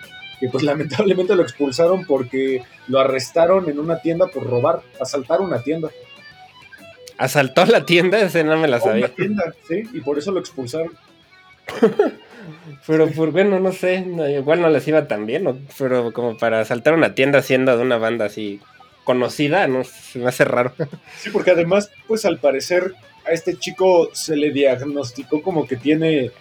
[0.44, 5.64] Que pues lamentablemente lo expulsaron porque lo arrestaron en una tienda por robar, asaltar una
[5.64, 5.90] tienda.
[7.18, 9.08] Asaltó la tienda, ese no me la Una sabía.
[9.16, 10.92] tienda, sí, y por eso lo expulsaron.
[12.86, 15.58] Pero por bueno, no sé, no, igual no les iba tan bien, ¿no?
[15.78, 18.60] pero como para saltar una tienda siendo de una banda así
[19.06, 20.74] conocida, no se me hace raro.
[21.18, 22.94] Sí, porque además, pues al parecer
[23.26, 26.32] a este chico se le diagnosticó como que tiene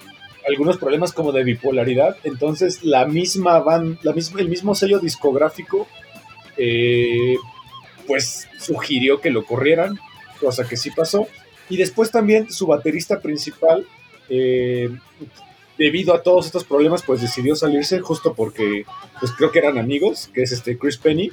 [0.46, 5.86] algunos problemas como de bipolaridad, entonces la misma van, la misma, el mismo sello discográfico,
[6.56, 7.36] eh,
[8.06, 9.98] pues sugirió que lo corrieran,
[10.40, 11.26] cosa que sí pasó,
[11.68, 13.86] y después también su baterista principal,
[14.28, 14.90] eh,
[15.78, 18.84] debido a todos estos problemas, pues decidió salirse justo porque,
[19.20, 21.30] pues creo que eran amigos, que es este Chris Penny,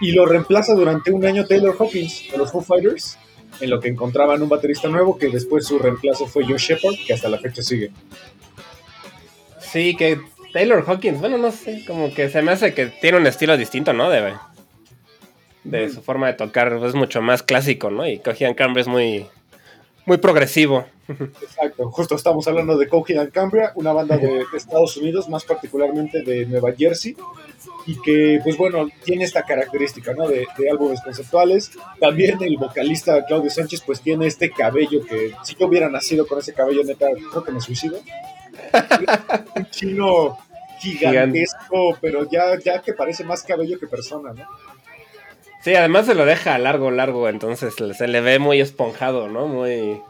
[0.00, 3.18] y lo reemplaza durante un año Taylor Hawkins de los Foo Fighters,
[3.60, 7.12] en lo que encontraban un baterista nuevo, que después su reemplazo fue Joe Shepard, que
[7.12, 7.90] hasta la fecha sigue.
[9.58, 10.18] Sí, que
[10.52, 13.92] Taylor Hawkins, bueno, no sé, como que se me hace que tiene un estilo distinto,
[13.92, 14.08] ¿no?
[14.10, 14.34] De,
[15.64, 18.08] de su forma de tocar, es mucho más clásico, ¿no?
[18.08, 19.26] Y Cogian Cambria es muy,
[20.04, 20.86] muy progresivo.
[21.08, 25.44] Exacto, justo estamos hablando de Coheed and Cambria, una banda de, de Estados Unidos, más
[25.44, 27.16] particularmente de Nueva Jersey,
[27.86, 30.26] y que, pues bueno, tiene esta característica, ¿no?
[30.28, 31.70] De, de álbumes conceptuales.
[32.00, 36.38] También el vocalista Claudio Sánchez, pues tiene este cabello que, si yo hubiera nacido con
[36.38, 38.00] ese cabello, neta, creo que me suicido.
[39.54, 40.38] Un chino
[40.78, 44.46] gigantesco, pero ya, ya que parece más cabello que persona, ¿no?
[45.62, 49.48] Sí, además se lo deja largo, largo, entonces se le ve muy esponjado, ¿no?
[49.48, 50.00] Muy...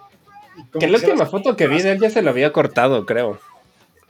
[0.79, 3.39] Que la última foto que vi de él ya se lo había cortado, creo.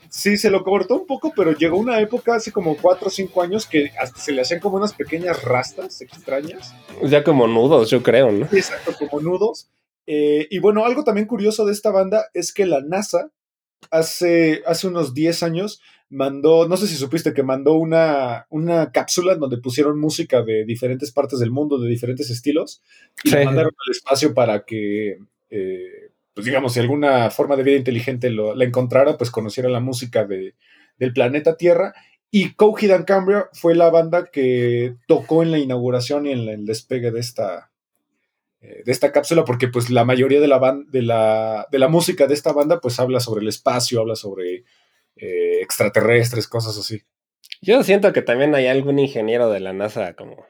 [0.09, 3.41] Sí, se lo cortó un poco, pero llegó una época hace como 4 o 5
[3.41, 6.73] años que hasta se le hacían como unas pequeñas rastas extrañas.
[7.03, 8.45] Ya como nudos, yo creo, ¿no?
[8.45, 9.69] Exacto, como nudos.
[10.05, 13.31] Eh, y bueno, algo también curioso de esta banda es que la NASA
[13.91, 19.33] hace, hace unos 10 años mandó, no sé si supiste que mandó una, una cápsula
[19.33, 22.81] en donde pusieron música de diferentes partes del mundo, de diferentes estilos,
[23.25, 23.45] y la Sí.
[23.45, 25.17] mandaron al espacio para que,
[25.49, 26.06] eh,
[26.37, 30.23] pues digamos, si alguna forma de vida inteligente lo, la encontrara, pues conociera la música
[30.23, 30.53] de,
[30.99, 31.95] del planeta Tierra.
[32.29, 36.67] Y Coheed and Cambria fue la banda que tocó en la inauguración y en el
[36.67, 37.71] despegue de esta,
[38.61, 42.27] eh, de esta cápsula, porque pues la mayoría de la, de, la, de la música
[42.27, 44.63] de esta banda pues habla sobre el espacio, habla sobre
[45.15, 47.01] eh, extraterrestres, cosas así.
[47.63, 50.45] Yo siento que también hay algún ingeniero de la NASA como...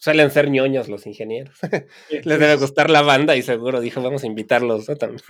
[0.00, 1.54] Suelen ser ñoños los ingenieros.
[2.10, 4.96] Les debe gustar la banda y seguro dijo, vamos a invitarlos, ¿no?
[4.96, 5.20] También.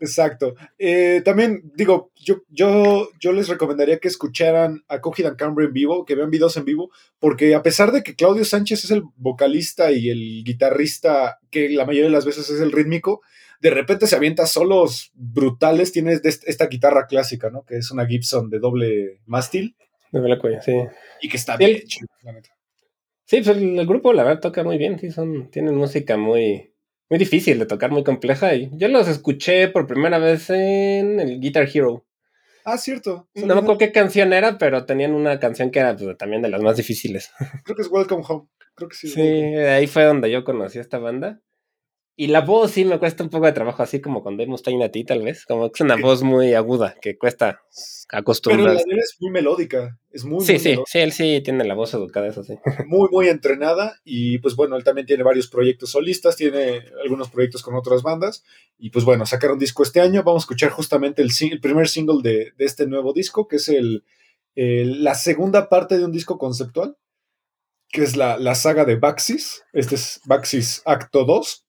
[0.00, 0.54] Exacto.
[0.78, 5.74] Eh, también digo, yo, yo, yo les recomendaría que escucharan a Coheed and Cambria en
[5.74, 9.02] vivo, que vean videos en vivo, porque a pesar de que Claudio Sánchez es el
[9.16, 13.20] vocalista y el guitarrista, que la mayoría de las veces es el rítmico,
[13.60, 17.64] de repente se avienta solos brutales, est- esta guitarra clásica, ¿no?
[17.64, 19.76] Que es una Gibson de doble mástil
[20.10, 20.72] De cuello, sí.
[21.20, 22.48] y que está bien chido, la neta.
[23.30, 26.74] Sí, pues el, el grupo la verdad toca muy bien, sí, son, tienen música muy,
[27.08, 28.56] muy difícil de tocar, muy compleja.
[28.56, 32.04] Y yo los escuché por primera vez en el Guitar Hero.
[32.64, 33.28] Ah, cierto.
[33.36, 36.48] No me acuerdo qué canción era, pero tenían una canción que era pues, también de
[36.48, 37.30] las más difíciles.
[37.62, 38.48] Creo que es Welcome Home.
[38.74, 39.06] Creo que sí.
[39.06, 41.40] Sí, ahí fue donde yo conocí a esta banda.
[42.20, 44.84] Y la voz sí me cuesta un poco de trabajo, así como con Dave Mustaine
[44.84, 45.46] a ti, tal vez.
[45.46, 47.62] Como que es una voz muy aguda, que cuesta
[48.10, 48.74] Pero acostumbrar.
[48.74, 49.98] la de él es muy melódica.
[50.10, 50.90] Es muy, Sí, muy sí, melódica.
[50.90, 52.58] sí, él sí tiene la voz educada, eso sí.
[52.86, 57.62] muy, muy entrenada y pues bueno, él también tiene varios proyectos solistas, tiene algunos proyectos
[57.62, 58.44] con otras bandas
[58.76, 61.30] y pues bueno, sacaron disco este año, vamos a escuchar justamente el
[61.62, 64.04] primer single de, de este nuevo disco, que es el,
[64.56, 66.98] el- la segunda parte de un disco conceptual,
[67.88, 71.64] que es la, la saga de Baxis, este es Baxis Acto 2,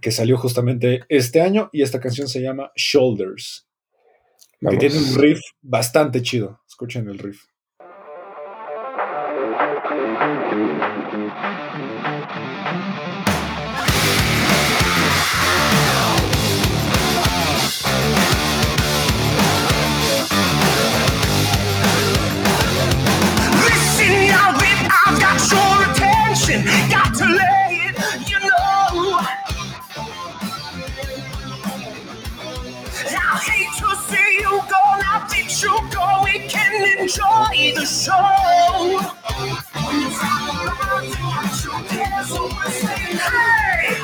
[0.00, 3.68] que salió justamente este año y esta canción se llama Shoulders,
[4.60, 7.44] que tiene un riff bastante chido, escuchen el riff.
[23.64, 24.30] Listen,
[24.90, 26.99] I've got your attention.
[35.62, 36.22] You go?
[36.24, 38.12] We can enjoy the show.
[43.12, 43.98] Hey,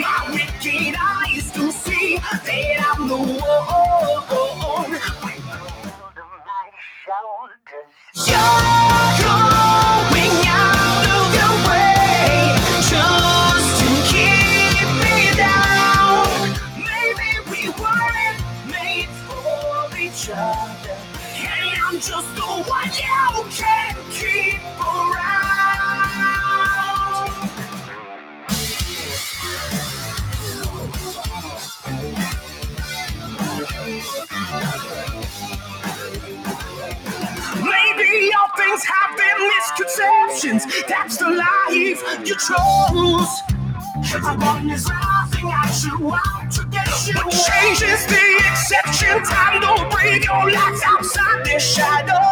[0.00, 4.41] my wicked eyes do see that I'm the one.
[40.88, 43.28] That's the life you chose.
[44.14, 45.98] Everyone is laughing at you,
[46.54, 47.22] the
[49.60, 49.90] don't
[50.24, 50.56] your
[50.86, 52.22] outside the shadow.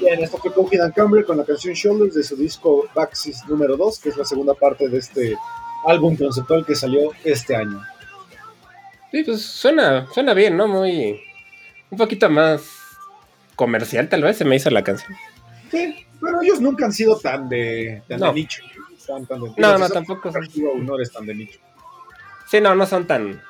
[0.00, 3.76] Bien, esto fue Coheed and Cambria con la canción Shoulders de su disco Baxis número
[3.76, 5.36] 2, que es la segunda parte de este
[5.86, 7.80] álbum conceptual que salió este año.
[9.12, 10.66] Sí, pues suena, suena bien, ¿no?
[10.66, 11.20] Muy.
[11.90, 12.62] Un poquito más
[13.54, 15.12] comercial, tal vez se me hizo la canción.
[15.70, 18.62] Sí, pero ellos nunca han sido tan de, tan de nicho.
[19.06, 20.48] Tan, tan de- No, no, tampoco son-
[20.86, 21.58] no eres tan de nicho.
[22.50, 23.42] Sí, no, no son tan,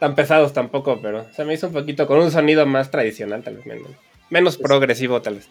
[0.00, 3.56] tan pesados tampoco, pero se me hizo un poquito con un sonido más tradicional, tal
[3.56, 3.66] vez.
[3.66, 3.88] Menos,
[4.30, 5.48] menos progresivo, tal vez.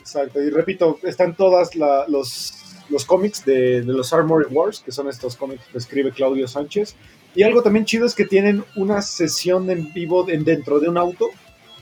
[0.00, 4.90] Exacto, y repito, están todas la- los, los cómics de, de los Armored Wars, que
[4.92, 6.96] son estos cómics que escribe Claudio Sánchez.
[7.36, 10.96] Y algo también chido es que tienen una sesión en vivo en- dentro de un
[10.98, 11.28] auto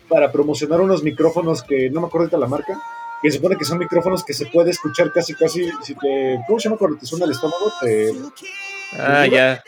[0.09, 2.79] para promocionar unos micrófonos que no me acuerdo ahorita la marca,
[3.23, 6.59] que se supone que son micrófonos que se puede escuchar casi, casi, si te, ¿cómo
[6.61, 7.73] se llama cuando te suena el estómago?
[7.81, 8.13] Te-
[8.99, 9.63] Ah, ya.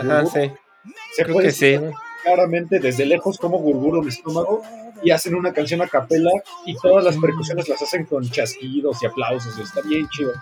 [0.00, 0.50] Ajá, sí.
[1.14, 1.78] se Creo puede que sí.
[2.24, 4.62] claramente desde lejos como gurguro el estómago
[5.02, 6.30] y hacen una canción a capela
[6.64, 10.32] y todas las percusiones las hacen con chasquidos y aplausos, está bien chido.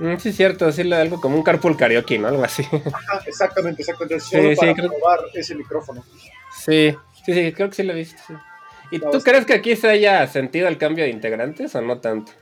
[0.00, 2.28] Mm, Sí, es cierto, sí, lo- algo como un carpool karaoke, ¿no?
[2.28, 2.62] Algo así.
[3.26, 4.20] Exactamente, exactamente.
[4.20, 6.04] Sí, Solo sí, para creo- probar ese micrófono.
[6.64, 8.20] Sí, sí, sí, creo que sí lo he visto.
[8.26, 8.34] sí.
[8.90, 11.98] ¿Y La tú crees que aquí se haya sentido el cambio de integrantes o no
[12.00, 12.32] tanto?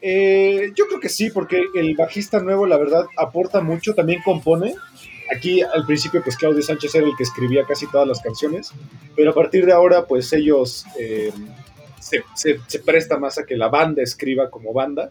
[0.00, 4.74] Eh, yo creo que sí, porque el bajista nuevo, la verdad, aporta mucho, también compone.
[5.34, 8.70] Aquí al principio, pues Claudio Sánchez era el que escribía casi todas las canciones,
[9.16, 11.32] pero a partir de ahora, pues ellos eh,
[12.00, 15.10] se, se- se presta más a que la banda escriba como banda.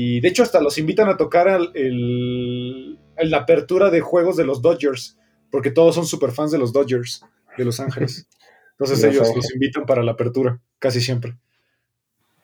[0.00, 4.44] Y de hecho, hasta los invitan a tocar al, el- la apertura de juegos de
[4.44, 5.16] los Dodgers,
[5.50, 7.24] porque todos son super fans de los Dodgers
[7.56, 8.28] de Los Ángeles.
[8.72, 9.44] Entonces Los ellos Ángeles.
[9.46, 11.36] los invitan para la apertura, casi siempre.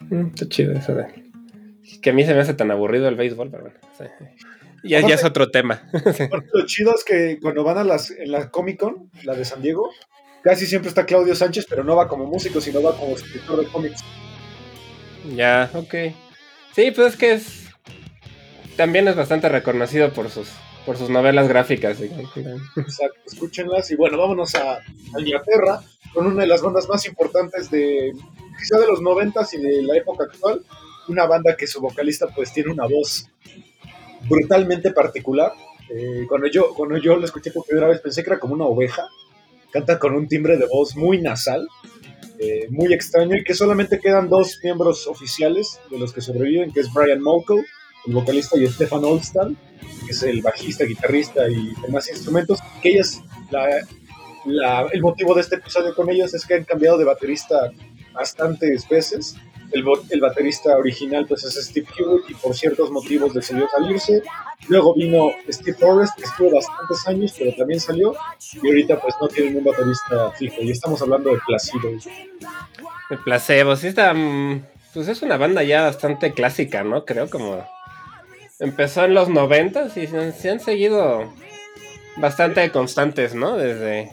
[0.00, 1.06] Mm, Está chido eso de...
[2.02, 3.78] Que a mí se me hace tan aburrido el béisbol, pero bueno.
[3.96, 4.04] sí.
[4.82, 5.88] Ya, ya es otro tema.
[6.52, 9.62] Lo chido es que cuando van a las, en la Comic Con, la de San
[9.62, 9.90] Diego,
[10.42, 13.66] casi siempre está Claudio Sánchez, pero no va como músico, sino va como escritor de
[13.70, 14.00] cómics.
[15.36, 15.94] ya, ok.
[16.74, 17.64] Sí, pues es que es...
[18.76, 20.48] También es bastante reconocido por sus,
[20.84, 22.00] por sus novelas gráficas.
[22.00, 23.90] Exacto, escúchenlas.
[23.92, 25.80] Y bueno, vámonos a, a Inglaterra,
[26.12, 28.12] con una de las bandas más importantes de
[28.58, 30.64] quizá de los noventas y de la época actual.
[31.06, 33.28] Una banda que su vocalista pues tiene una voz
[34.28, 35.52] brutalmente particular.
[35.90, 38.64] Eh, cuando, yo, cuando yo lo escuché por primera vez pensé que era como una
[38.64, 39.06] oveja.
[39.70, 41.68] Canta con un timbre de voz muy nasal,
[42.38, 46.80] eh, muy extraño, y que solamente quedan dos miembros oficiales de los que sobreviven, que
[46.80, 47.56] es Brian Molko,
[48.06, 49.48] el vocalista, y Stefan Oldstad,
[50.06, 52.58] que es el bajista, guitarrista y demás instrumentos.
[52.82, 53.80] Que ellas, la-
[54.46, 57.70] la- el motivo de este episodio con ellos es que han cambiado de baterista
[58.12, 59.36] bastantes veces.
[59.72, 64.22] El, el baterista original pues es Steve Hewitt y por ciertos motivos decidió salirse.
[64.68, 68.14] Luego vino Steve Forrest, que estuvo bastantes años, pero también salió.
[68.62, 70.56] Y ahorita pues no tienen un baterista fijo.
[70.62, 71.90] Y estamos hablando de Placido.
[73.10, 74.14] El placebo, sí está.
[74.14, 77.04] mm, Pues es una banda ya bastante clásica, ¿no?
[77.04, 77.66] Creo como.
[78.60, 81.32] Empezó en los noventas y se, se han seguido
[82.16, 83.56] bastante constantes, ¿no?
[83.56, 84.12] Desde.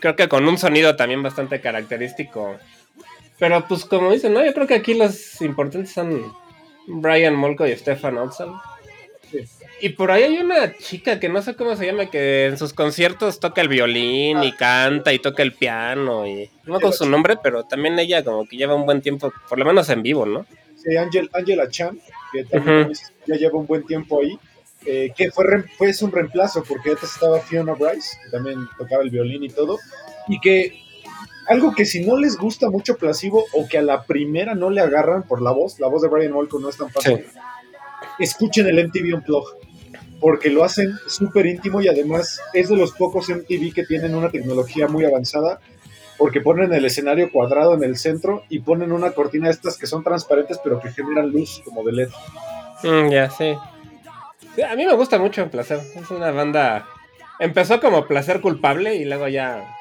[0.00, 2.56] Creo que con un sonido también bastante característico.
[3.38, 4.44] Pero pues como dicen, ¿no?
[4.44, 6.32] Yo creo que aquí los importantes son
[6.86, 8.18] Brian Molko y Stefan.
[9.30, 9.38] Sí.
[9.80, 12.72] Y por ahí hay una chica que no sé cómo se llama, que en sus
[12.72, 17.08] conciertos toca el violín y canta y toca el piano y no me acuerdo su
[17.08, 20.24] nombre, pero también ella como que lleva un buen tiempo, por lo menos en vivo,
[20.24, 20.46] ¿no?
[20.76, 21.98] Sí, Angel, Angela Chan,
[22.32, 22.92] que también
[23.26, 24.38] ya lleva un buen tiempo ahí.
[24.86, 25.44] eh, que fue,
[25.76, 29.78] fue un reemplazo, porque antes estaba Fiona Bryce, que también tocaba el violín y todo.
[30.28, 30.83] Y que
[31.46, 34.80] algo que si no les gusta mucho Placebo o que a la primera no le
[34.80, 37.24] agarran por la voz, la voz de Brian Molko no es tan fácil,
[38.18, 39.56] escuchen el MTV Unplugged,
[40.20, 44.30] porque lo hacen súper íntimo y además es de los pocos MTV que tienen una
[44.30, 45.60] tecnología muy avanzada,
[46.16, 49.86] porque ponen el escenario cuadrado en el centro y ponen una cortina de estas que
[49.86, 52.08] son transparentes pero que generan luz como de LED.
[52.84, 53.54] Mm, ya, sí.
[54.54, 55.80] Sí, A mí me gusta mucho Placer.
[55.96, 56.86] Es una banda.
[57.40, 59.73] Empezó como placer culpable y luego ya.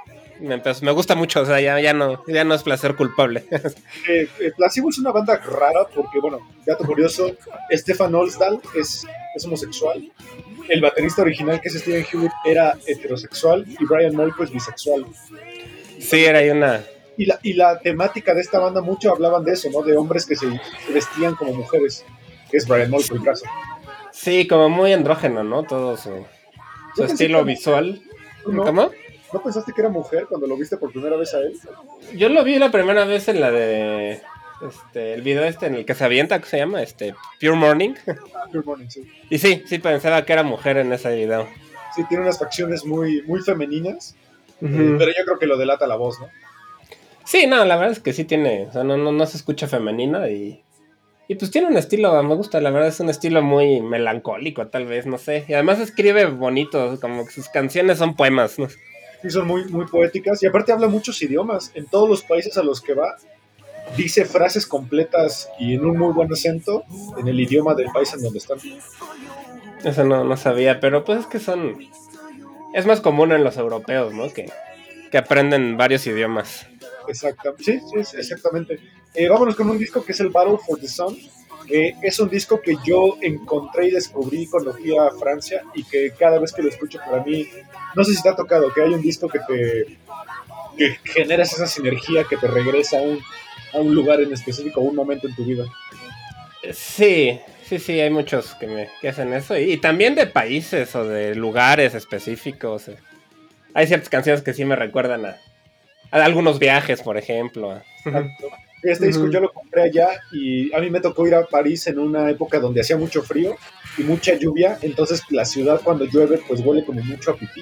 [0.43, 3.45] Me, gusta mucho, o sea, ya, ya, no, ya no es placer culpable.
[4.09, 7.31] Eh, eh, Placebo es una banda rara porque, bueno, dato curioso,
[7.71, 10.11] Stefan Olsdal es, es homosexual.
[10.67, 15.05] El baterista original, que es Steven Hewitt, era heterosexual y Brian Molko es bisexual.
[15.99, 16.83] sí, era una.
[17.15, 19.81] Y la, y la temática de esta banda, mucho hablaban de eso, ¿no?
[19.83, 20.47] De hombres que se,
[20.93, 22.03] vestían como mujeres,
[22.51, 23.45] que es Brian Molko el caso.
[24.11, 25.63] Sí, como muy andrógeno, ¿no?
[25.63, 26.25] Todo su.
[26.95, 28.01] su estilo visual.
[28.43, 28.91] ¿Cómo?
[29.33, 31.59] ¿No pensaste que era mujer cuando lo viste por primera vez a él?
[32.15, 34.21] Yo lo vi la primera vez en la de.
[34.61, 36.81] Este, el video este en el que se avienta, ¿qué se llama?
[36.81, 37.95] Este, Pure Morning.
[38.07, 39.11] Ah, Pure Morning, sí.
[39.29, 41.47] Y sí, sí pensaba que era mujer en ese video.
[41.95, 44.15] Sí, tiene unas facciones muy, muy femeninas,
[44.61, 46.29] eh, pero yo creo que lo delata la voz, ¿no?
[47.25, 48.67] Sí, no, la verdad es que sí tiene.
[48.67, 50.63] O sea, no, no, no se escucha femenina y.
[51.27, 54.85] Y pues tiene un estilo, me gusta, la verdad es un estilo muy melancólico, tal
[54.85, 55.45] vez, no sé.
[55.47, 58.67] Y además escribe bonito, como que sus canciones son poemas, ¿no?
[59.23, 61.71] Sí, son muy, muy poéticas y aparte habla muchos idiomas.
[61.75, 63.15] En todos los países a los que va,
[63.95, 66.83] dice frases completas y en un muy buen acento
[67.17, 68.59] en el idioma del país en donde están.
[69.81, 71.79] Eso no, no sabía, pero pues es que son.
[72.73, 74.31] Es más común en los europeos, ¿no?
[74.33, 74.51] Que,
[75.09, 76.67] que aprenden varios idiomas.
[77.07, 77.63] Exactamente.
[77.63, 78.79] Sí, sí, exactamente.
[79.13, 81.15] Eh, vámonos con un disco que es el Battle for the Sun,
[81.67, 86.11] que es un disco que yo encontré y descubrí cuando fui a Francia y que
[86.17, 87.47] cada vez que lo escucho para mí,
[87.95, 89.97] no sé si te ha tocado, que hay un disco que te
[90.77, 93.19] que generas esa sinergia que te regresa a un,
[93.73, 95.65] a un lugar en específico, a un momento en tu vida.
[96.71, 99.57] Sí, sí, sí, hay muchos que, me, que hacen eso.
[99.57, 102.87] Y, y también de países o de lugares específicos.
[102.87, 102.97] eh.
[103.73, 105.37] Hay ciertas canciones que sí me recuerdan a,
[106.11, 107.81] a algunos viajes, por ejemplo.
[108.83, 111.99] Este disco yo lo compré allá y a mí me tocó ir a París en
[111.99, 113.55] una época donde hacía mucho frío
[113.97, 117.61] y mucha lluvia, entonces la ciudad cuando llueve pues huele como mucho a pipí,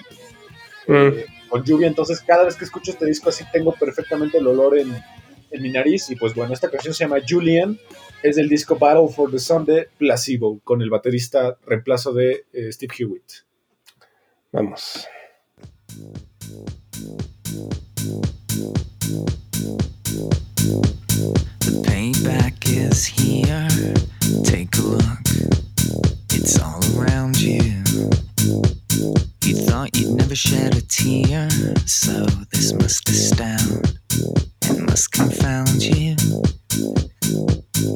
[0.88, 0.94] Mm.
[0.94, 4.80] eh, con lluvia, entonces cada vez que escucho este disco así tengo perfectamente el olor
[4.80, 4.92] en,
[5.52, 7.78] en mi nariz y pues bueno, esta canción se llama Julian,
[8.24, 12.72] es del disco Battle for the Sun de Placebo, con el baterista reemplazo de eh,
[12.72, 13.32] Steve Hewitt.
[14.52, 15.08] Vamos.
[23.06, 23.68] Here.
[24.44, 25.20] Take a look.
[26.30, 28.81] It's all around you.
[28.94, 31.50] You thought you'd never shed a tear,
[31.86, 33.98] so this must astound
[34.68, 36.16] and must confound you.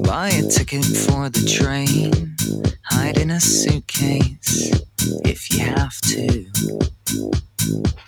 [0.04, 2.36] Buy a ticket for the train,
[2.84, 4.72] hide in a suitcase
[5.26, 6.46] if you have to.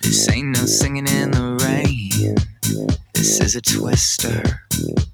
[0.02, 2.36] This ain't no singing in the rain.
[3.14, 4.62] This is a twister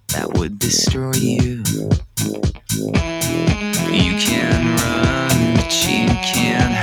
[0.10, 1.64] that would destroy you.
[3.92, 6.83] You can run, but you can't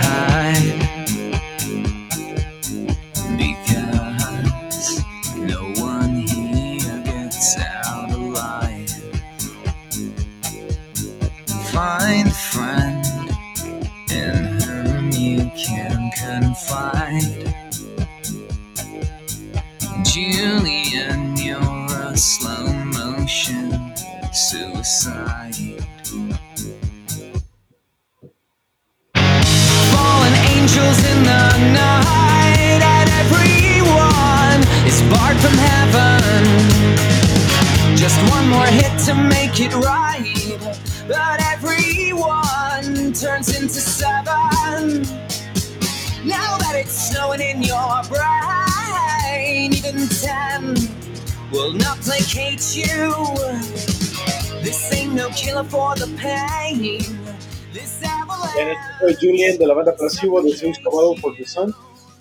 [59.20, 61.74] disco de Julian de la banda Placebo de disco Battle for the Sun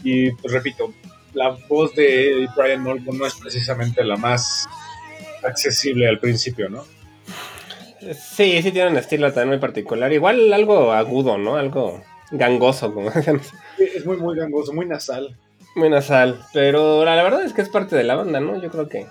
[0.04, 0.94] y pues repito,
[1.34, 4.68] la voz de Brian Molko no es precisamente la más
[5.44, 6.86] accesible al principio, ¿no?
[8.00, 10.12] Sí, sí tiene un estilo también muy particular.
[10.12, 11.58] Igual algo agudo, ¿no?
[11.58, 13.42] Algo gangoso, como dicen.
[13.78, 15.36] Es muy, muy gangoso, muy nasal.
[15.76, 16.42] Muy nasal.
[16.54, 18.62] Pero la, la verdad es que es parte de la banda, ¿no?
[18.62, 19.06] Yo creo que.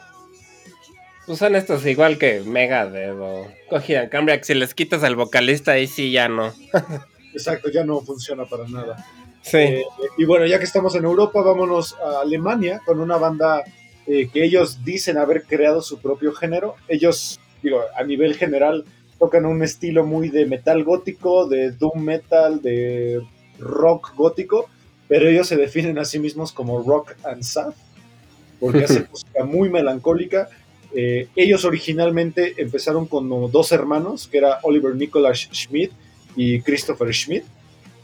[1.26, 5.86] Usan estos igual que Megadeth o Cogidan Cambria, que si les quitas al vocalista ahí
[5.86, 6.55] sí ya no.
[7.39, 9.05] Exacto, ya no funciona para nada.
[9.43, 9.59] Sí.
[9.59, 9.84] Eh,
[10.18, 13.62] y bueno, ya que estamos en Europa, vámonos a Alemania con una banda
[14.07, 16.74] eh, que ellos dicen haber creado su propio género.
[16.89, 18.84] Ellos, digo, a nivel general,
[19.20, 23.20] tocan un estilo muy de metal gótico, de doom metal, de
[23.61, 24.68] rock gótico,
[25.07, 27.72] pero ellos se definen a sí mismos como rock and sad,
[28.59, 30.49] porque hacen música muy melancólica.
[30.93, 35.93] Eh, ellos originalmente empezaron como dos hermanos, que era Oliver Nicholas Schmidt
[36.37, 37.45] y Christopher Schmidt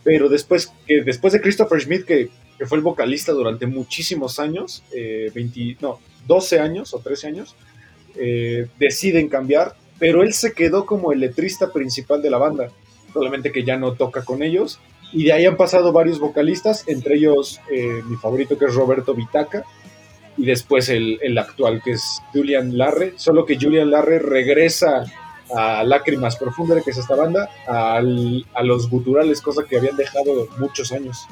[0.05, 4.85] pero después, que después de Christopher Schmidt, que, que fue el vocalista durante muchísimos años,
[4.95, 5.99] eh, 20, no,
[6.29, 7.57] 12 años o 13 años,
[8.15, 12.69] eh, deciden cambiar, pero él se quedó como el letrista principal de la banda,
[13.13, 14.79] solamente que ya no toca con ellos,
[15.13, 19.15] y de ahí han pasado varios vocalistas, entre ellos eh, mi favorito que es Roberto
[19.15, 19.65] Vitaca,
[20.37, 25.05] y después el, el actual que es Julian Larre, solo que Julian Larre regresa
[25.55, 30.49] a Lágrimas Profundas, que es esta banda, al- a los guturales, cosa que habían dejado
[30.59, 31.27] muchos años.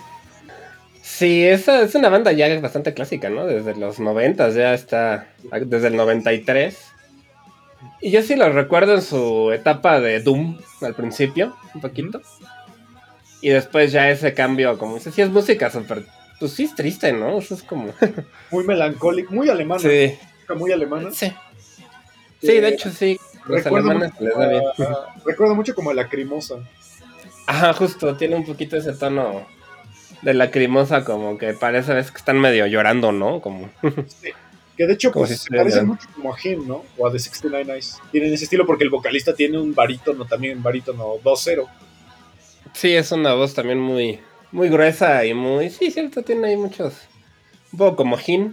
[1.03, 3.47] Sí, esa es una banda ya bastante clásica, ¿no?
[3.47, 5.29] Desde los 90 ya está,
[5.67, 6.77] desde el 93.
[8.01, 12.21] Y yo sí lo recuerdo en su etapa de Doom al principio, un poquito.
[13.41, 16.05] Y después ya ese cambio, como dices, sí es música súper...
[16.39, 17.39] Pues sí es triste, ¿no?
[17.39, 17.93] Eso es como...
[18.51, 19.81] Muy melancólico, muy alemana.
[19.81, 20.17] sí.
[20.57, 21.11] Muy alemana.
[21.13, 21.33] Sí.
[22.41, 23.19] Sí, de hecho sí.
[23.47, 24.63] Los Recuerdo alemanes mucho, les da bien.
[24.79, 26.57] a- recuerdo mucho como a Lacrimosa.
[27.47, 29.47] Ajá, justo, tiene un poquito ese tono
[30.23, 33.41] de lacrimosa, como que parece a veces que están medio llorando, ¿no?
[33.41, 33.69] Como...
[34.77, 36.83] Que de hecho, Como pues, si se parecen mucho como a Him, ¿no?
[36.97, 37.99] O a The 69 Eyes.
[38.11, 41.69] Tienen ese estilo porque el vocalista tiene un barítono también, barítono 2-0.
[42.73, 44.19] Sí, es una voz también muy,
[44.51, 45.69] muy gruesa y muy...
[45.69, 46.95] Sí, cierto, tiene ahí muchos...
[47.71, 48.17] Un poco como.
[48.17, 48.51] Nada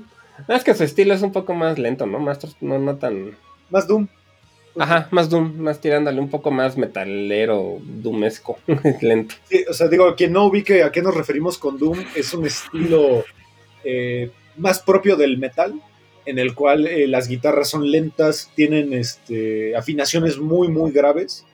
[0.49, 2.19] más que su estilo es un poco más lento, ¿no?
[2.19, 3.37] Más, no, no tan...
[3.69, 4.07] Más Doom.
[4.77, 8.59] Ajá, más Doom, más tirándole un poco más metalero, doomesco,
[9.01, 9.35] lento.
[9.49, 12.45] Sí, o sea, digo, quien no ubique a qué nos referimos con Doom, es un
[12.45, 13.23] estilo
[13.83, 15.81] eh, más propio del metal,
[16.25, 21.45] en el cual eh, las guitarras son lentas, tienen este, afinaciones muy, muy graves,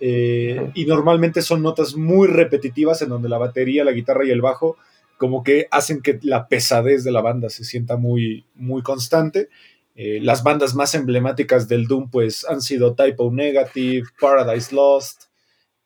[0.00, 4.40] eh, y normalmente son notas muy repetitivas en donde la batería, la guitarra y el
[4.40, 4.76] bajo
[5.20, 9.50] como que hacen que la pesadez de la banda se sienta muy, muy constante.
[9.94, 15.24] Eh, las bandas más emblemáticas del Doom pues han sido Typo Negative, Paradise Lost,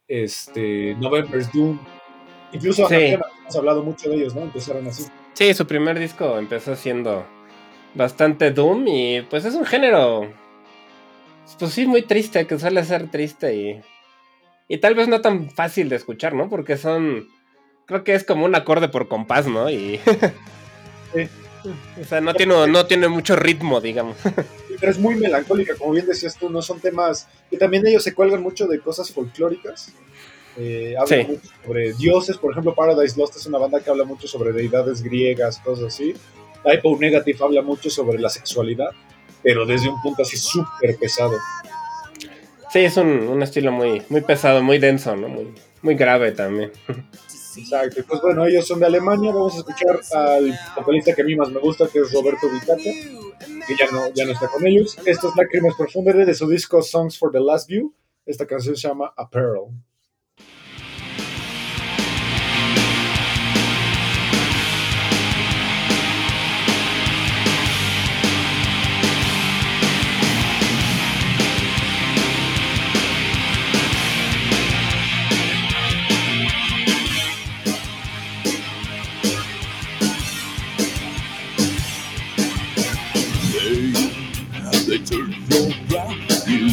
[0.06, 1.78] este, November's Doom.
[2.52, 2.94] Incluso Sí.
[2.94, 4.42] Anathema, hemos hablado mucho de ellos, ¿no?
[4.42, 5.04] Empezaron así.
[5.32, 7.26] Sí, su primer disco empezó siendo
[7.94, 10.32] bastante Doom y pues es un género,
[11.58, 13.80] pues sí, muy triste, que suele ser triste y,
[14.68, 16.48] y tal vez no tan fácil de escuchar, ¿no?
[16.48, 17.26] Porque son,
[17.86, 19.68] creo que es como un acorde por compás, ¿no?
[19.70, 19.98] Y...
[21.14, 21.28] Sí.
[22.00, 24.16] O sea, no tiene, no tiene mucho ritmo, digamos.
[24.80, 28.14] Pero es muy melancólica, como bien decías tú, no son temas que también ellos se
[28.14, 29.92] cuelgan mucho de cosas folclóricas.
[30.56, 31.26] Eh, hablan Sí.
[31.32, 35.02] mucho sobre dioses, por ejemplo, Paradise Lost es una banda que habla mucho sobre deidades
[35.02, 36.14] griegas, cosas así.
[36.64, 38.90] Typo Negative habla mucho sobre la sexualidad,
[39.42, 41.36] pero desde un punto así súper pesado.
[42.72, 45.28] Sí, es un, un estilo muy, muy pesado, muy denso, ¿no?
[45.28, 46.72] Muy, muy grave también.
[47.56, 48.02] Exacto.
[48.06, 49.32] Pues bueno, ellos son de Alemania.
[49.32, 52.82] Vamos a escuchar al vocalista que a mí más me gusta, que es Roberto Vitata,
[52.82, 54.96] que ya no, ya no está con ellos.
[55.04, 57.94] Esto es Lágrimas Profundas de su disco Songs for the Last View.
[58.26, 59.68] Esta canción se llama Apparel.
[84.94, 86.16] They turn your black
[86.46, 86.70] view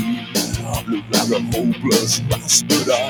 [0.88, 3.01] Look like a hopeless bastard I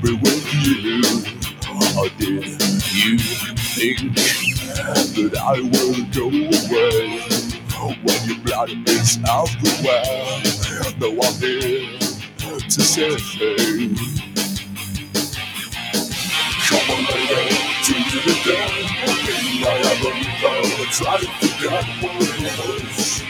[0.00, 1.02] Be with you
[1.64, 2.46] How did
[2.94, 7.18] you think That I will go away
[8.04, 10.22] When your blood is everywhere
[11.00, 11.98] No I'm here
[12.68, 13.10] to say
[16.68, 17.42] Come on, baby,
[17.82, 18.91] to the day.
[20.82, 23.22] I try to forget what it was.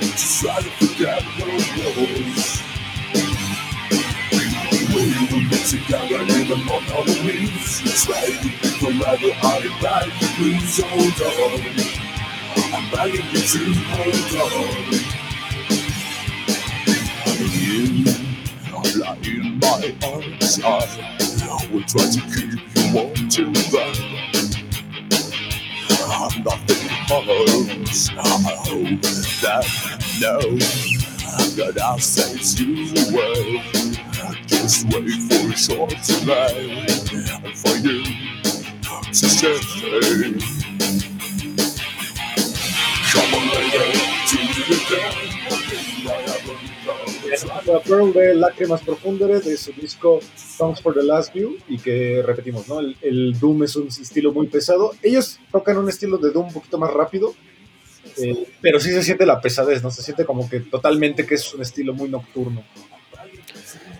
[0.00, 2.62] Just try to forget what it was.
[4.90, 7.68] We will be together even on our knees.
[8.04, 8.50] Try to be
[8.82, 9.32] forever.
[9.40, 9.46] I
[9.80, 11.60] beg you, please hold on.
[12.74, 13.62] I'm begging you to
[13.94, 15.06] hold on.
[18.90, 20.58] You are in my arms.
[20.60, 24.35] I will try to keep you warm till then.
[26.18, 28.08] I'm nothing else.
[28.08, 29.02] I hope
[29.42, 29.66] that
[30.18, 30.40] know
[31.56, 33.62] that I'll save you away.
[34.46, 36.86] Just wait for a short delay
[37.54, 38.02] for you
[38.82, 39.58] to stay.
[43.12, 43.92] Come on, lady,
[44.26, 45.35] to the day.
[47.44, 52.22] La Pearl de Lágrimas Profundas de su disco Songs for the Last View y que
[52.24, 52.80] repetimos, ¿no?
[52.80, 54.92] El, el Doom es un estilo muy pesado.
[55.02, 57.34] Ellos tocan un estilo de Doom un poquito más rápido,
[58.18, 59.90] eh, pero sí se siente la pesadez, ¿no?
[59.90, 62.64] Se siente como que totalmente que es un estilo muy nocturno.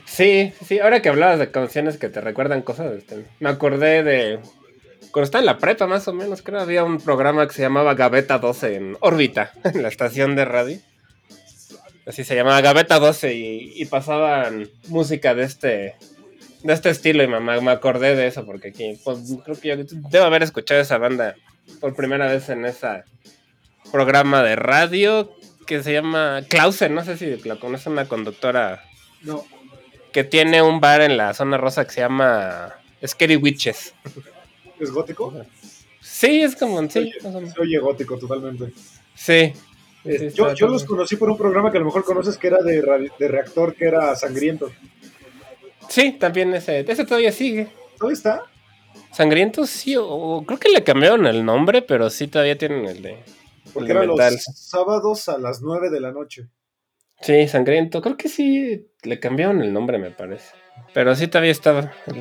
[0.05, 4.39] Sí, sí, ahora que hablabas de canciones que te recuerdan cosas, este, me acordé de...
[5.11, 7.95] Cuando estaba en la prepa más o menos, creo, había un programa que se llamaba
[7.95, 10.78] Gaveta 12 en órbita, en la estación de radio.
[12.07, 15.96] Así se llamaba Gaveta 12 y, y pasaban música de este
[16.62, 19.98] de este estilo y me, me acordé de eso porque aquí, pues, creo que yo
[20.11, 21.36] debo haber escuchado esa banda
[21.80, 23.04] por primera vez en ese
[23.92, 25.32] programa de radio
[25.66, 28.82] que se llama Clausen, no sé si la conoce una conductora
[29.22, 29.44] No.
[30.12, 33.94] que tiene un bar en la zona rosa que se llama Scary Witches.
[34.80, 35.32] ¿Es gótico?
[36.00, 37.52] Sí, es como, sí, Oye, menos.
[37.52, 38.72] Se oye gótico totalmente.
[39.14, 39.52] Sí.
[40.07, 43.11] Eh, yo los conocí por un programa que a lo mejor conoces que era de,
[43.18, 44.70] de reactor, que era Sangriento.
[45.88, 47.68] Sí, también ese, ese todavía sigue.
[47.98, 48.42] ¿Dónde está?
[49.12, 53.02] Sangrientos sí, o, o creo que le cambiaron el nombre, pero sí todavía tienen el
[53.02, 53.18] de,
[53.72, 54.18] Porque era los
[54.54, 56.48] sábados a las 9 de la noche.
[57.20, 58.02] Sí, Sangriento.
[58.02, 60.54] Creo que sí le cambiaron el nombre, me parece.
[60.92, 61.92] Pero sí todavía estaba.
[62.07, 62.16] ¿ok?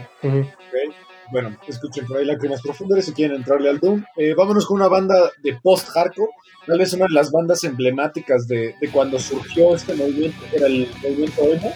[1.32, 4.04] Bueno, escuchen por ahí lágrimas profundas si quieren entrarle al Doom.
[4.16, 6.32] Eh, vámonos con una banda de post-hardcore.
[6.68, 10.88] Tal vez una de las bandas emblemáticas de, de cuando surgió este movimiento, era el
[11.02, 11.74] movimiento emo.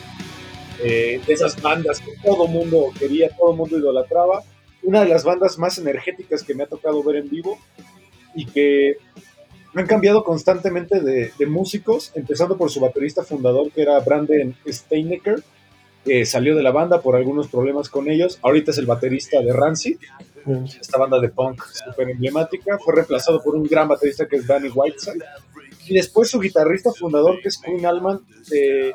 [0.82, 4.44] Eh, de esas bandas que todo mundo quería, todo mundo idolatraba.
[4.84, 7.60] Una de las bandas más energéticas que me ha tocado ver en vivo
[8.34, 8.98] y que
[9.76, 15.44] han cambiado constantemente de, de músicos, empezando por su baterista fundador, que era Brandon Steinecker,
[16.04, 18.40] que salió de la banda por algunos problemas con ellos.
[18.42, 19.98] Ahorita es el baterista de Rancid,
[20.80, 22.78] esta banda de punk súper emblemática.
[22.80, 25.24] Fue reemplazado por un gran baterista que es Danny Whiteside.
[25.88, 28.92] Y después su guitarrista fundador, que es Quinn Allman, se,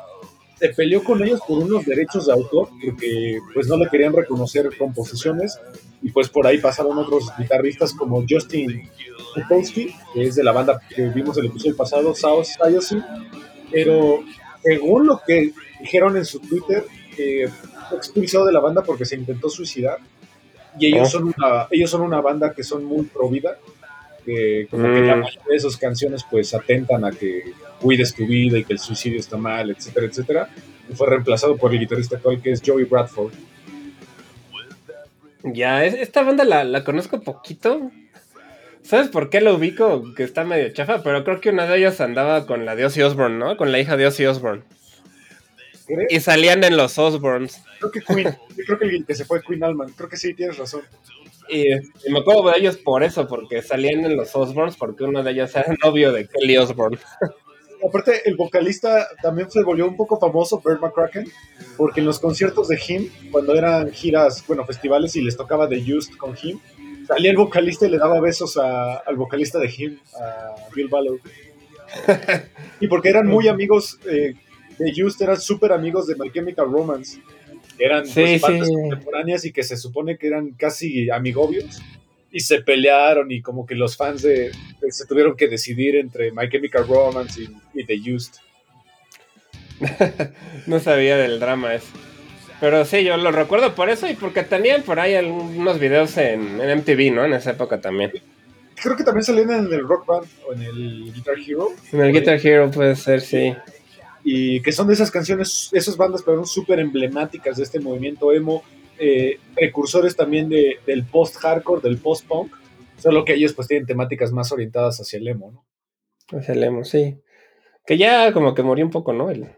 [0.57, 4.69] se peleó con ellos por unos derechos de autor, porque pues no le querían reconocer
[4.77, 5.59] composiciones.
[6.01, 8.89] Y pues por ahí pasaron otros guitarristas como Justin
[9.33, 12.97] Kupowski, que es de la banda que vimos el episodio pasado, South Sayosi.
[13.71, 14.23] Pero
[14.63, 16.83] según lo que dijeron en su Twitter,
[17.17, 17.47] eh,
[17.89, 19.97] fue expulsado de la banda porque se intentó suicidar.
[20.79, 21.11] Y ellos, Oh.
[21.19, 23.57] son una, ellos son una banda que son muy pro vida,
[24.25, 25.07] que como que Mm.
[25.07, 28.79] la mayoría de sus canciones pues atentan a que cuides tu vida y que el
[28.79, 30.49] suicidio está mal, etcétera, etcétera.
[30.89, 33.31] Y fue reemplazado por el guitarrista actual que es Joey Bradford.
[35.43, 37.91] Ya, es- esta banda la, la conozco poquito.
[38.81, 40.13] ¿Sabes por qué la ubico?
[40.15, 43.01] Que está medio chafa, pero creo que una de ellas andaba con la de Ozzy
[43.01, 43.57] Osbourne, ¿no?
[43.57, 44.63] Con la hija de Ozzy Osbourne.
[45.85, 46.11] ¿Crees?
[46.11, 47.61] Y salían en los Osbournes.
[47.79, 50.33] Creo que Queen, yo creo que el que se fue Queen Allman, creo que sí,
[50.33, 50.81] tienes razón.
[51.49, 55.21] Y, y me acuerdo de ellos por eso, porque salían en los Osbournes, porque uno
[55.21, 56.97] de ellos era novio de Kelly Osbourne.
[57.87, 61.29] Aparte, el vocalista también se volvió un poco famoso, Bert McCracken,
[61.77, 65.77] porque en los conciertos de Him, cuando eran giras, bueno, festivales y les tocaba The
[65.93, 66.59] Used con Him,
[67.07, 71.19] salía el vocalista y le daba besos a- al vocalista de Him, a Bill Ballard.
[72.79, 74.33] y porque eran muy amigos, eh,
[74.77, 77.21] The Used eran súper amigos de My Chemical Romance.
[77.79, 78.73] Eran Sí, pues, sí.
[78.73, 81.81] contemporáneas y que se supone que eran casi amigobios.
[82.31, 84.51] Y se pelearon y como que los fans de,
[84.81, 88.33] de- se tuvieron que decidir entre My Chemical Romance y, y The Used.
[90.67, 91.87] No sabía del drama ese.
[92.59, 96.59] Pero sí, yo lo recuerdo por eso y porque tenían por ahí algunos videos en,
[96.61, 97.25] en MTV, ¿no?
[97.25, 98.11] En esa época también.
[98.81, 101.69] Creo que también salían en el Rock Band o en el Guitar Hero.
[101.91, 103.53] En el Guitar Hero puede ser, sí.
[104.27, 108.63] Y que son de esas canciones, esas bandas, perdón, súper emblemáticas de este movimiento emo.
[108.97, 112.53] eh, precursores también de, del post-hardcore, del post-punk.
[112.97, 115.65] Solo que ellos pues tienen temáticas más orientadas hacia el emo, ¿no?
[116.27, 117.17] Pues el emo, sí.
[117.85, 119.29] Que ya como que murió un poco, ¿no?
[119.29, 119.49] El,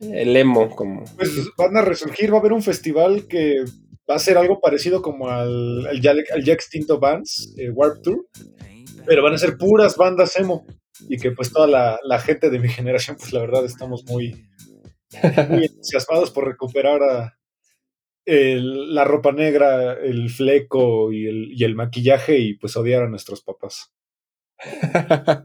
[0.00, 1.04] el emo, como.
[1.16, 3.64] Pues van a resurgir, va a haber un festival que
[4.08, 8.02] va a ser algo parecido como al, al ya, al ya extinto Bands, eh, Warp
[8.02, 8.26] Tour,
[9.04, 10.64] pero van a ser puras bandas emo.
[11.08, 14.48] Y que pues toda la, la gente de mi generación, pues la verdad estamos muy,
[15.50, 17.34] muy entusiasmados por recuperar
[18.26, 23.42] la ropa negra, el fleco y el, y el maquillaje y pues odiar a nuestros
[23.42, 23.92] papás.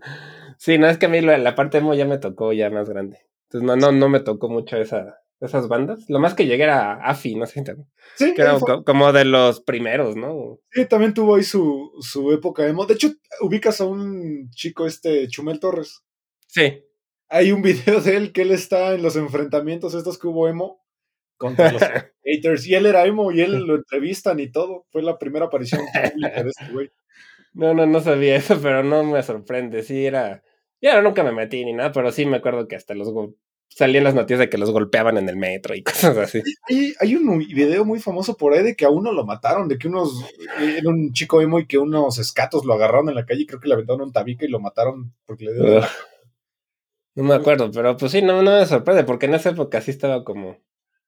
[0.58, 3.20] sí, no es que a mí la parte emo ya me tocó ya más grande.
[3.50, 6.06] Entonces no, no, no me tocó mucho esa, esas bandas.
[6.10, 7.64] Lo más que llegué era AFI, no sé,
[8.16, 10.60] Sí, que era co- como de los primeros, ¿no?
[10.72, 12.86] sí, también tuvo ahí su, su época emo.
[12.86, 13.10] De hecho,
[13.42, 16.04] ubicas a un chico este, Chumel Torres.
[16.48, 16.84] Sí.
[17.30, 20.84] Hay un video de él que él está en los enfrentamientos estos que hubo emo
[21.38, 21.82] contra los
[22.24, 22.68] haters.
[22.68, 24.86] Y él era emo y él lo entrevistan y todo.
[24.92, 25.82] Fue la primera aparición
[26.12, 26.92] pública de este güey.
[27.54, 29.84] No, no, no sabía eso, pero no me sorprende.
[29.84, 30.44] Sí, era.
[30.82, 33.12] Ya nunca me metí ni nada, pero sí me acuerdo que hasta los
[33.76, 36.42] salían las noticias de que los golpeaban en el metro y cosas así.
[36.70, 39.78] Hay, hay un video muy famoso por ahí de que a uno lo mataron, de
[39.78, 40.26] que unos.
[40.60, 43.60] Era un chico emo y que unos escatos lo agarraron en la calle y creo
[43.60, 45.82] que le aventaron un tabique y lo mataron porque le dio.
[47.14, 49.92] No me acuerdo, pero pues sí, no, no me sorprende, porque en esa época sí
[49.92, 50.60] estaba como.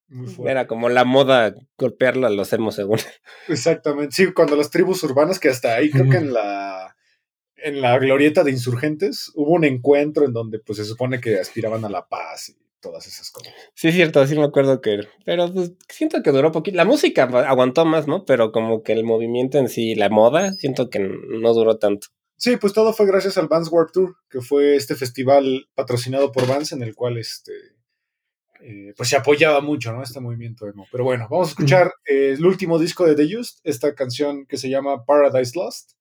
[0.09, 0.51] Muy fuerte.
[0.51, 2.99] Era como la moda golpearlo a los emos según.
[3.47, 4.11] Exactamente.
[4.11, 6.82] Sí, cuando las tribus urbanas, que hasta ahí creo que en la.
[7.63, 11.85] En la glorieta de insurgentes hubo un encuentro en donde pues se supone que aspiraban
[11.85, 13.53] a la paz y todas esas cosas.
[13.73, 14.99] Sí, es cierto, sí me acuerdo que.
[15.25, 16.75] Pero pues siento que duró poquito.
[16.75, 18.25] La música aguantó más, ¿no?
[18.25, 22.07] Pero como que el movimiento en sí, la moda, siento que no duró tanto.
[22.35, 26.45] Sí, pues todo fue gracias al Vans Warp Tour, que fue este festival patrocinado por
[26.45, 27.53] Vans en el cual este
[28.61, 30.03] eh, pues se apoyaba mucho, ¿no?
[30.03, 30.85] Este movimiento emo.
[30.91, 34.57] Pero bueno, vamos a escuchar eh, el último disco de The Used, esta canción que
[34.57, 35.93] se llama Paradise Lost,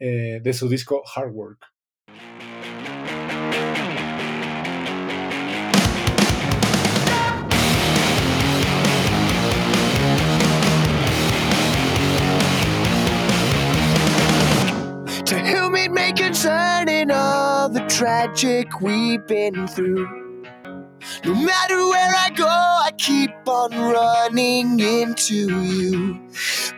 [0.00, 1.62] eh, de su disco Hard Work.
[15.26, 20.27] To whom it may concern in all the tragic we've been through.
[21.24, 26.20] No matter where I go, I keep on running into you.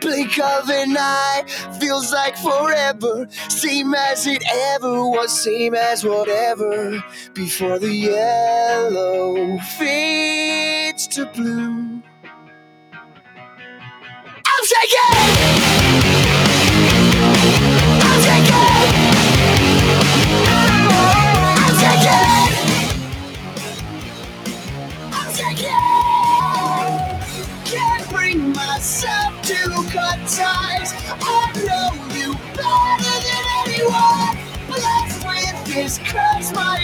[0.01, 1.45] Blink of an eye
[1.79, 3.27] feels like forever.
[3.49, 4.43] Same as it
[4.75, 7.03] ever was, same as whatever.
[7.35, 12.03] Before the yellow fades to blue.
[14.47, 16.30] I'm taking!
[30.27, 30.93] Ties.
[31.21, 34.37] I know you better than anyone.
[34.67, 36.79] Blessed with this curse, my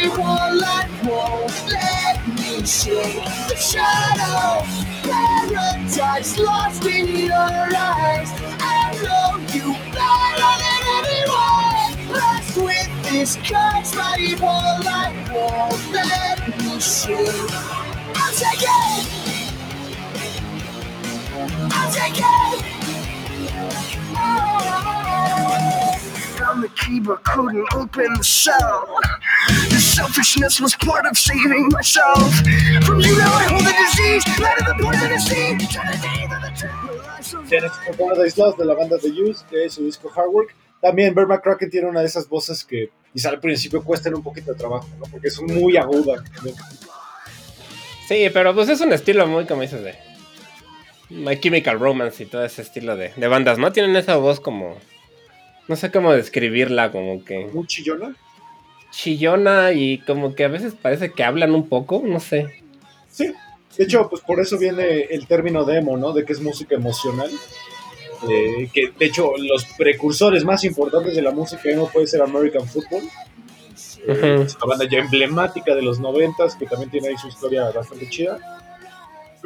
[0.55, 4.65] life won't let me shake the shadow.
[5.03, 8.31] Paradise lost in your eyes.
[8.61, 12.09] I know you better than anyone.
[12.09, 14.17] Blessed with this curse, my
[14.85, 17.51] life won't let me shake.
[18.17, 19.27] I'll take it.
[21.73, 22.86] I'll take it.
[26.39, 28.99] Found the key but couldn't open the cell.
[29.69, 32.35] The selfishness was part of saving myself.
[32.85, 35.61] From you now I hold the disease, light of the poisonous seed.
[37.49, 40.55] Tienes Paradise Lost de la banda The Used, de su disco Hard Work.
[40.81, 44.53] También Bear McCracken tiene una de esas voces que quizá al principio cuestan un poquito
[44.53, 45.07] de trabajo, ¿no?
[45.07, 46.23] Porque son muy agudas.
[48.07, 49.99] Sí, pero pues es un estilo muy, como dices, de
[51.11, 53.73] My Chemical Romance y todo ese estilo de, de bandas, ¿no?
[53.73, 54.77] Tienen esa voz como...
[55.69, 58.15] No sé cómo describirla, como que Muy chillona.
[58.91, 62.63] chillona y como que a veces parece que hablan un poco, no sé.
[63.11, 63.33] Sí.
[63.77, 66.13] De hecho, pues por eso viene el término demo, ¿no?
[66.13, 67.31] De que es música emocional.
[68.31, 72.67] Eh, que de hecho los precursores más importantes de la música emo puede ser American
[72.67, 73.03] Football.
[74.09, 74.43] Eh.
[74.47, 78.09] Es una banda ya emblemática de los noventas que también tiene ahí su historia bastante
[78.09, 78.39] chida.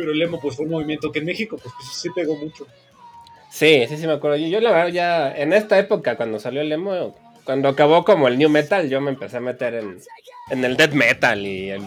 [0.01, 2.67] Pero el emo pues fue un movimiento que en México pues, pues, sí pegó mucho.
[3.51, 4.39] Sí, sí, sí me acuerdo.
[4.39, 8.27] Yo, yo la verdad ya en esta época cuando salió el emo, cuando acabó como
[8.29, 9.99] el new metal, yo me empecé a meter en,
[10.51, 11.83] en el death metal y en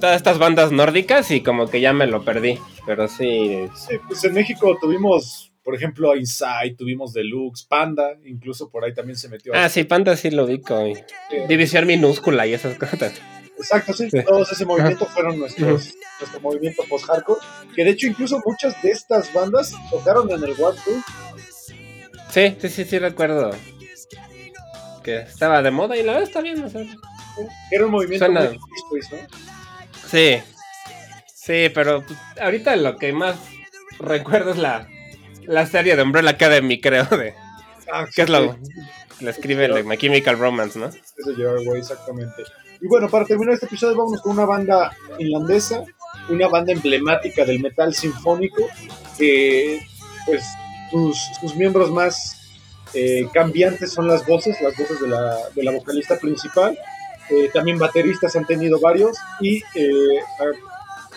[0.00, 2.58] todas estas bandas nórdicas y como que ya me lo perdí.
[2.86, 8.82] Pero sí, Sí, pues en México tuvimos, por ejemplo, Inside, tuvimos Deluxe, Panda, incluso por
[8.82, 9.52] ahí también se metió.
[9.54, 13.20] Ah, sí, Panda sí lo y Eh, División minúscula y esas cosas.
[13.60, 14.22] Exacto, sí, Sí.
[14.24, 17.40] todos ese movimiento fueron nuestros, nuestro movimiento post-hardcore,
[17.74, 21.02] que de hecho incluso muchas de estas bandas tocaron en el Warped Tour.
[22.30, 23.50] Sí, sí, sí, sí recuerdo.
[25.02, 26.62] Que estaba de moda y la verdad está bien.
[26.62, 26.82] o sea,
[27.70, 28.50] Era un movimiento Suena-
[28.90, 29.18] muy ¿no?
[30.08, 30.42] Sí.
[31.34, 33.36] Sí, pero pues, ahorita lo que más
[33.98, 34.88] recuerdo es la,
[35.46, 37.34] la serie de Umbrella Academy, creo, de
[37.92, 38.56] Ah, que es sí, lo
[39.20, 40.86] le escribe el de My Chemical Romance, ¿no?
[40.86, 40.94] es
[41.26, 42.42] de Gerard Way, exactamente.
[42.80, 45.84] Y bueno, para terminar este episodio vámonos con una banda finlandesa,
[46.28, 48.66] una banda emblemática del metal sinfónico,
[49.18, 49.80] que
[50.26, 50.42] pues
[50.90, 52.40] sus, sus miembros más
[52.94, 56.76] eh, cambiantes son las voces, las voces de la, de la vocalista principal.
[57.30, 60.20] Eh, también bateristas han tenido varios y eh,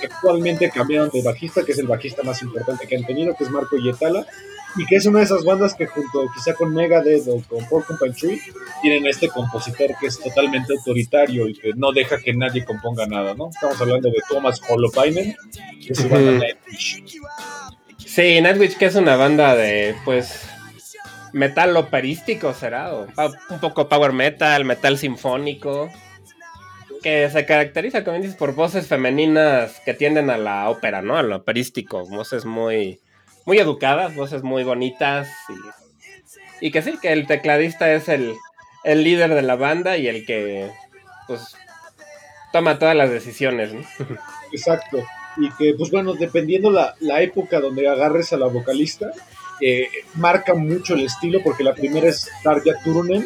[0.03, 3.49] actualmente cambiaron de bajista, que es el bajista más importante que han tenido, que es
[3.49, 4.25] Marco Yetala,
[4.75, 8.13] y que es una de esas bandas que junto quizá con Megadeth o con Porcupine
[8.13, 8.41] Tree
[8.81, 13.05] tienen a este compositor que es totalmente autoritario y que no deja que nadie componga
[13.05, 13.49] nada, ¿no?
[13.49, 15.35] Estamos hablando de Thomas Holopainen,
[15.85, 16.31] que es su banda.
[16.31, 17.03] Nightwish.
[17.97, 20.47] Sí, Nightwish que es una banda de, pues,
[21.33, 22.93] metal operístico, ¿será?
[22.93, 23.07] O
[23.49, 25.89] un poco power metal, metal sinfónico.
[27.01, 31.17] Que se caracteriza, como dices, por voces femeninas que tienden a la ópera, ¿no?
[31.17, 32.05] A lo operístico.
[32.05, 33.01] Voces muy,
[33.45, 35.29] muy educadas, voces muy bonitas.
[36.61, 38.33] Y, y que sí, que el tecladista es el,
[38.83, 40.69] el líder de la banda y el que,
[41.27, 41.55] pues,
[42.51, 43.81] toma todas las decisiones, ¿no?
[44.51, 45.03] Exacto.
[45.37, 49.11] Y que, pues bueno, dependiendo la, la época donde agarres a la vocalista,
[49.61, 53.25] eh, marca mucho el estilo, porque la primera es Tarja Turunen,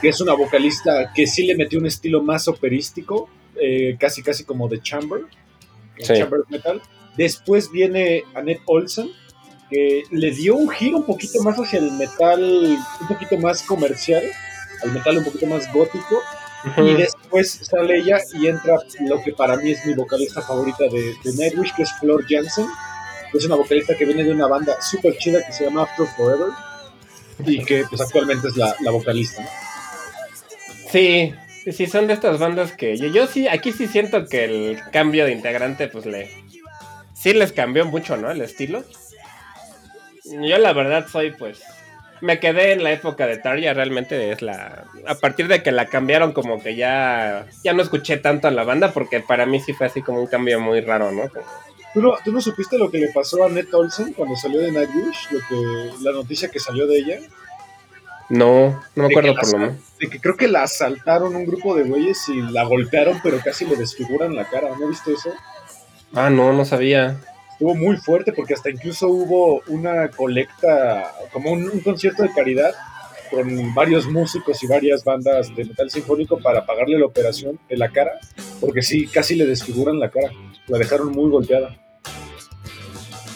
[0.00, 3.28] que es una vocalista que sí le metió un estilo más operístico,
[3.60, 5.22] eh, casi casi como de Chamber,
[6.00, 6.14] Sí.
[6.14, 6.80] Chamber Metal.
[7.16, 9.10] Después viene Annette Olsen,
[9.70, 14.22] que le dio un giro un poquito más hacia el metal, un poquito más comercial,
[14.82, 16.22] al metal un poquito más gótico.
[16.76, 21.14] Y después sale ella y entra lo que para mí es mi vocalista favorita de,
[21.22, 22.66] de Nightwish, que es Flor Jansen.
[23.32, 26.48] Es una vocalista que viene de una banda súper chida que se llama After Forever
[27.46, 29.42] y que pues actualmente es la, la vocalista.
[29.42, 29.48] ¿no?
[30.90, 31.34] Sí,
[31.70, 35.26] sí, son de estas bandas que yo, yo sí, aquí sí siento que el cambio
[35.26, 36.30] de integrante, pues le.
[37.14, 38.30] Sí les cambió mucho, ¿no?
[38.30, 38.84] El estilo.
[40.30, 41.60] Yo la verdad soy, pues.
[42.20, 44.84] Me quedé en la época de Tarja, realmente es la.
[45.06, 47.46] A partir de que la cambiaron, como que ya.
[47.62, 50.26] Ya no escuché tanto a la banda, porque para mí sí fue así como un
[50.26, 51.28] cambio muy raro, ¿no?
[51.28, 51.46] Como-
[51.94, 54.70] ¿Tú no, ¿Tú no supiste lo que le pasó a Ned Olsen cuando salió de
[54.72, 55.28] Nightwish?
[55.30, 57.18] Lo que, la noticia que salió de ella.
[58.28, 59.76] No, no me acuerdo por lo menos.
[59.98, 63.64] De que creo que la asaltaron un grupo de güeyes y la golpearon, pero casi
[63.64, 64.68] le desfiguran la cara.
[64.78, 65.32] ¿No viste eso?
[66.12, 67.16] Ah, no, no sabía.
[67.58, 72.72] Estuvo muy fuerte porque hasta incluso hubo una colecta, como un, un concierto de caridad
[73.32, 77.88] con varios músicos y varias bandas de metal sinfónico para pagarle la operación de la
[77.90, 78.12] cara,
[78.60, 80.30] porque sí, casi le desfiguran la cara.
[80.68, 81.76] La dejaron muy golpeada.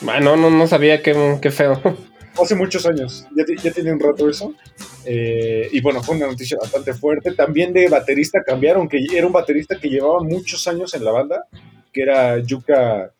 [0.07, 1.81] Ah, no, no, no sabía qué, qué feo.
[2.41, 4.55] hace muchos años, ya, ya tiene un rato eso.
[5.05, 7.33] Eh, y bueno, fue una noticia bastante fuerte.
[7.33, 11.47] También de baterista cambiaron, que era un baterista que llevaba muchos años en la banda,
[11.93, 13.13] que era Yuka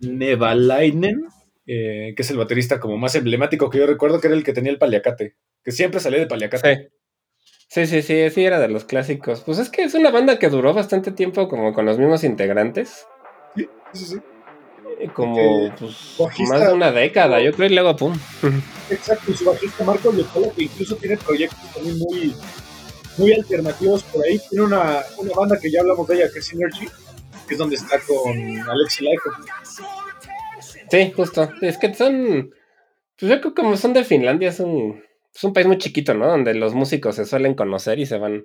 [0.00, 1.26] Nevalainen,
[1.66, 4.52] eh, que es el baterista como más emblemático que yo recuerdo, que era el que
[4.52, 6.76] tenía el paliacate, que siempre salía de paliacate.
[6.76, 6.88] Sí.
[7.68, 9.40] Sí, sí, sí, sí, era de los clásicos.
[9.40, 13.06] Pues es que es una banda que duró bastante tiempo como con los mismos integrantes.
[13.56, 14.16] Sí, sí, sí.
[15.00, 18.16] eh, Como pues, bajista- más de una década, yo creo, y luego pum.
[18.88, 22.34] Exacto, y su bajista Marco Leopoldo, que incluso tiene proyectos también muy,
[23.18, 24.38] muy alternativos por ahí.
[24.48, 26.86] Tiene una, una banda que ya hablamos de ella, que es Synergy,
[27.48, 29.30] que es donde está con Alexi Laiko.
[30.90, 31.50] Sí, justo.
[31.62, 32.50] Es que son.
[33.18, 35.02] Pues yo creo que como son de Finlandia, es un,
[35.34, 36.26] es un país muy chiquito, ¿no?
[36.28, 38.44] Donde los músicos se suelen conocer y se van.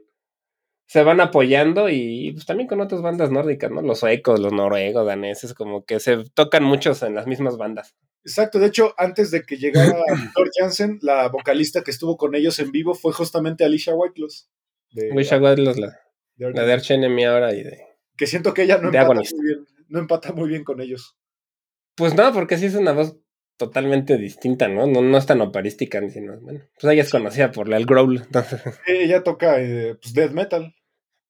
[0.88, 3.82] Se van apoyando y pues también con otras bandas nórdicas, ¿no?
[3.82, 7.96] Los suecos, los noruegos, daneses, como que se tocan muchos en las mismas bandas.
[8.26, 9.96] Exacto, de hecho, antes de que llegara
[10.36, 14.50] Thor Jansen, la vocalista que estuvo con ellos en vivo fue justamente Alicia Whitelaws.
[14.92, 15.98] De, Wish I Was los- la,
[16.36, 17.78] de- la de Arch Enemy ahora y de.
[18.18, 21.16] que siento que ella no empata, muy bien, no empata muy bien con ellos.
[22.02, 23.16] Pues no, porque sí es una voz
[23.58, 24.88] totalmente distinta, ¿no?
[24.88, 28.60] No, no es tan operística, sino, bueno, pues ella es conocida por el growl, entonces,
[28.88, 30.74] Ella toca eh, pues, death metal.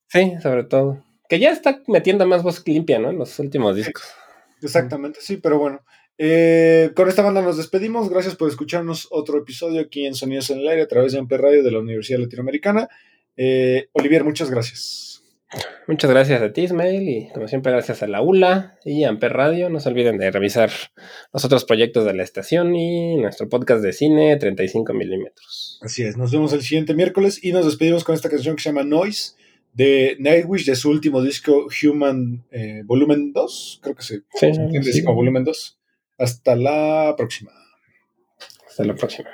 [0.07, 1.03] sí, sobre todo.
[1.28, 3.09] Que ya está metiendo más voz limpia, ¿no?
[3.09, 4.13] En los últimos discos.
[4.61, 5.84] Exactamente, sí, pero bueno.
[6.17, 8.09] Eh, con esta banda nos despedimos.
[8.09, 11.41] Gracias por escucharnos otro episodio aquí en Sonidos en el Aire a través de Amper
[11.41, 12.88] Radio de la Universidad Latinoamericana.
[13.36, 15.11] Eh, Olivier, muchas gracias.
[15.88, 19.34] Muchas gracias a ti, Ismael, y como siempre, gracias a la ULA y a Amper
[19.34, 19.70] Radio.
[19.70, 20.72] No se olviden de revisar
[21.34, 25.80] los otros proyectos de la estación y nuestro podcast de cine 35 milímetros.
[25.82, 28.70] Así es, nos vemos el siguiente miércoles y nos despedimos con esta canción que se
[28.70, 29.34] llama Noise
[29.74, 33.80] de Nightwish de su último disco Human eh, Volumen 2.
[33.82, 35.02] Creo que se Sí, se entiende sí.
[35.02, 35.80] Volumen 2.
[36.18, 37.52] Hasta la próxima.
[38.68, 39.30] Hasta la próxima.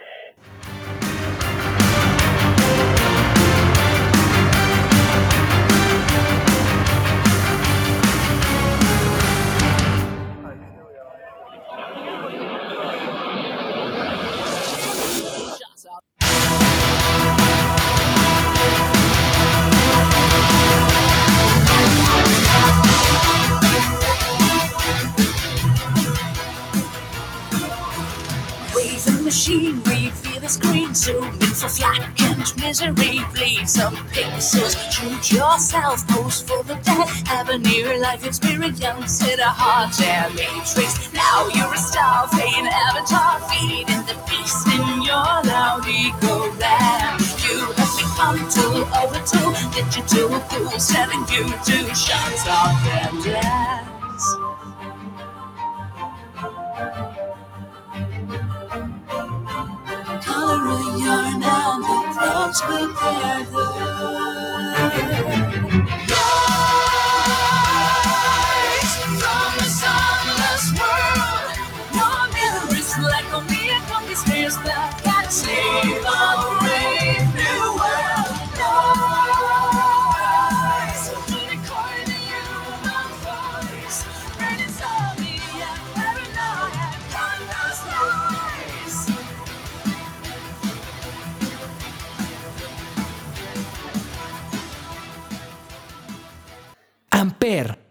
[29.47, 31.71] The machine, the screen, zoom in for
[32.19, 38.27] and misery, bleed some pixels, shoot yourself, pose for the dead, have a near life
[38.27, 41.13] experience, hit a heart and matrix.
[41.13, 47.21] Now you're a star, playing avatar, feeding the beast in your loud ego land.
[47.47, 48.43] You have become
[48.99, 53.87] of a tool, digital fools telling you to shut up and dance.
[60.38, 63.67] coloring yarn and the crowds will gather.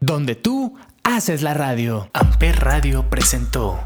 [0.00, 2.10] Donde tú haces la radio.
[2.12, 3.78] Amper Radio presentó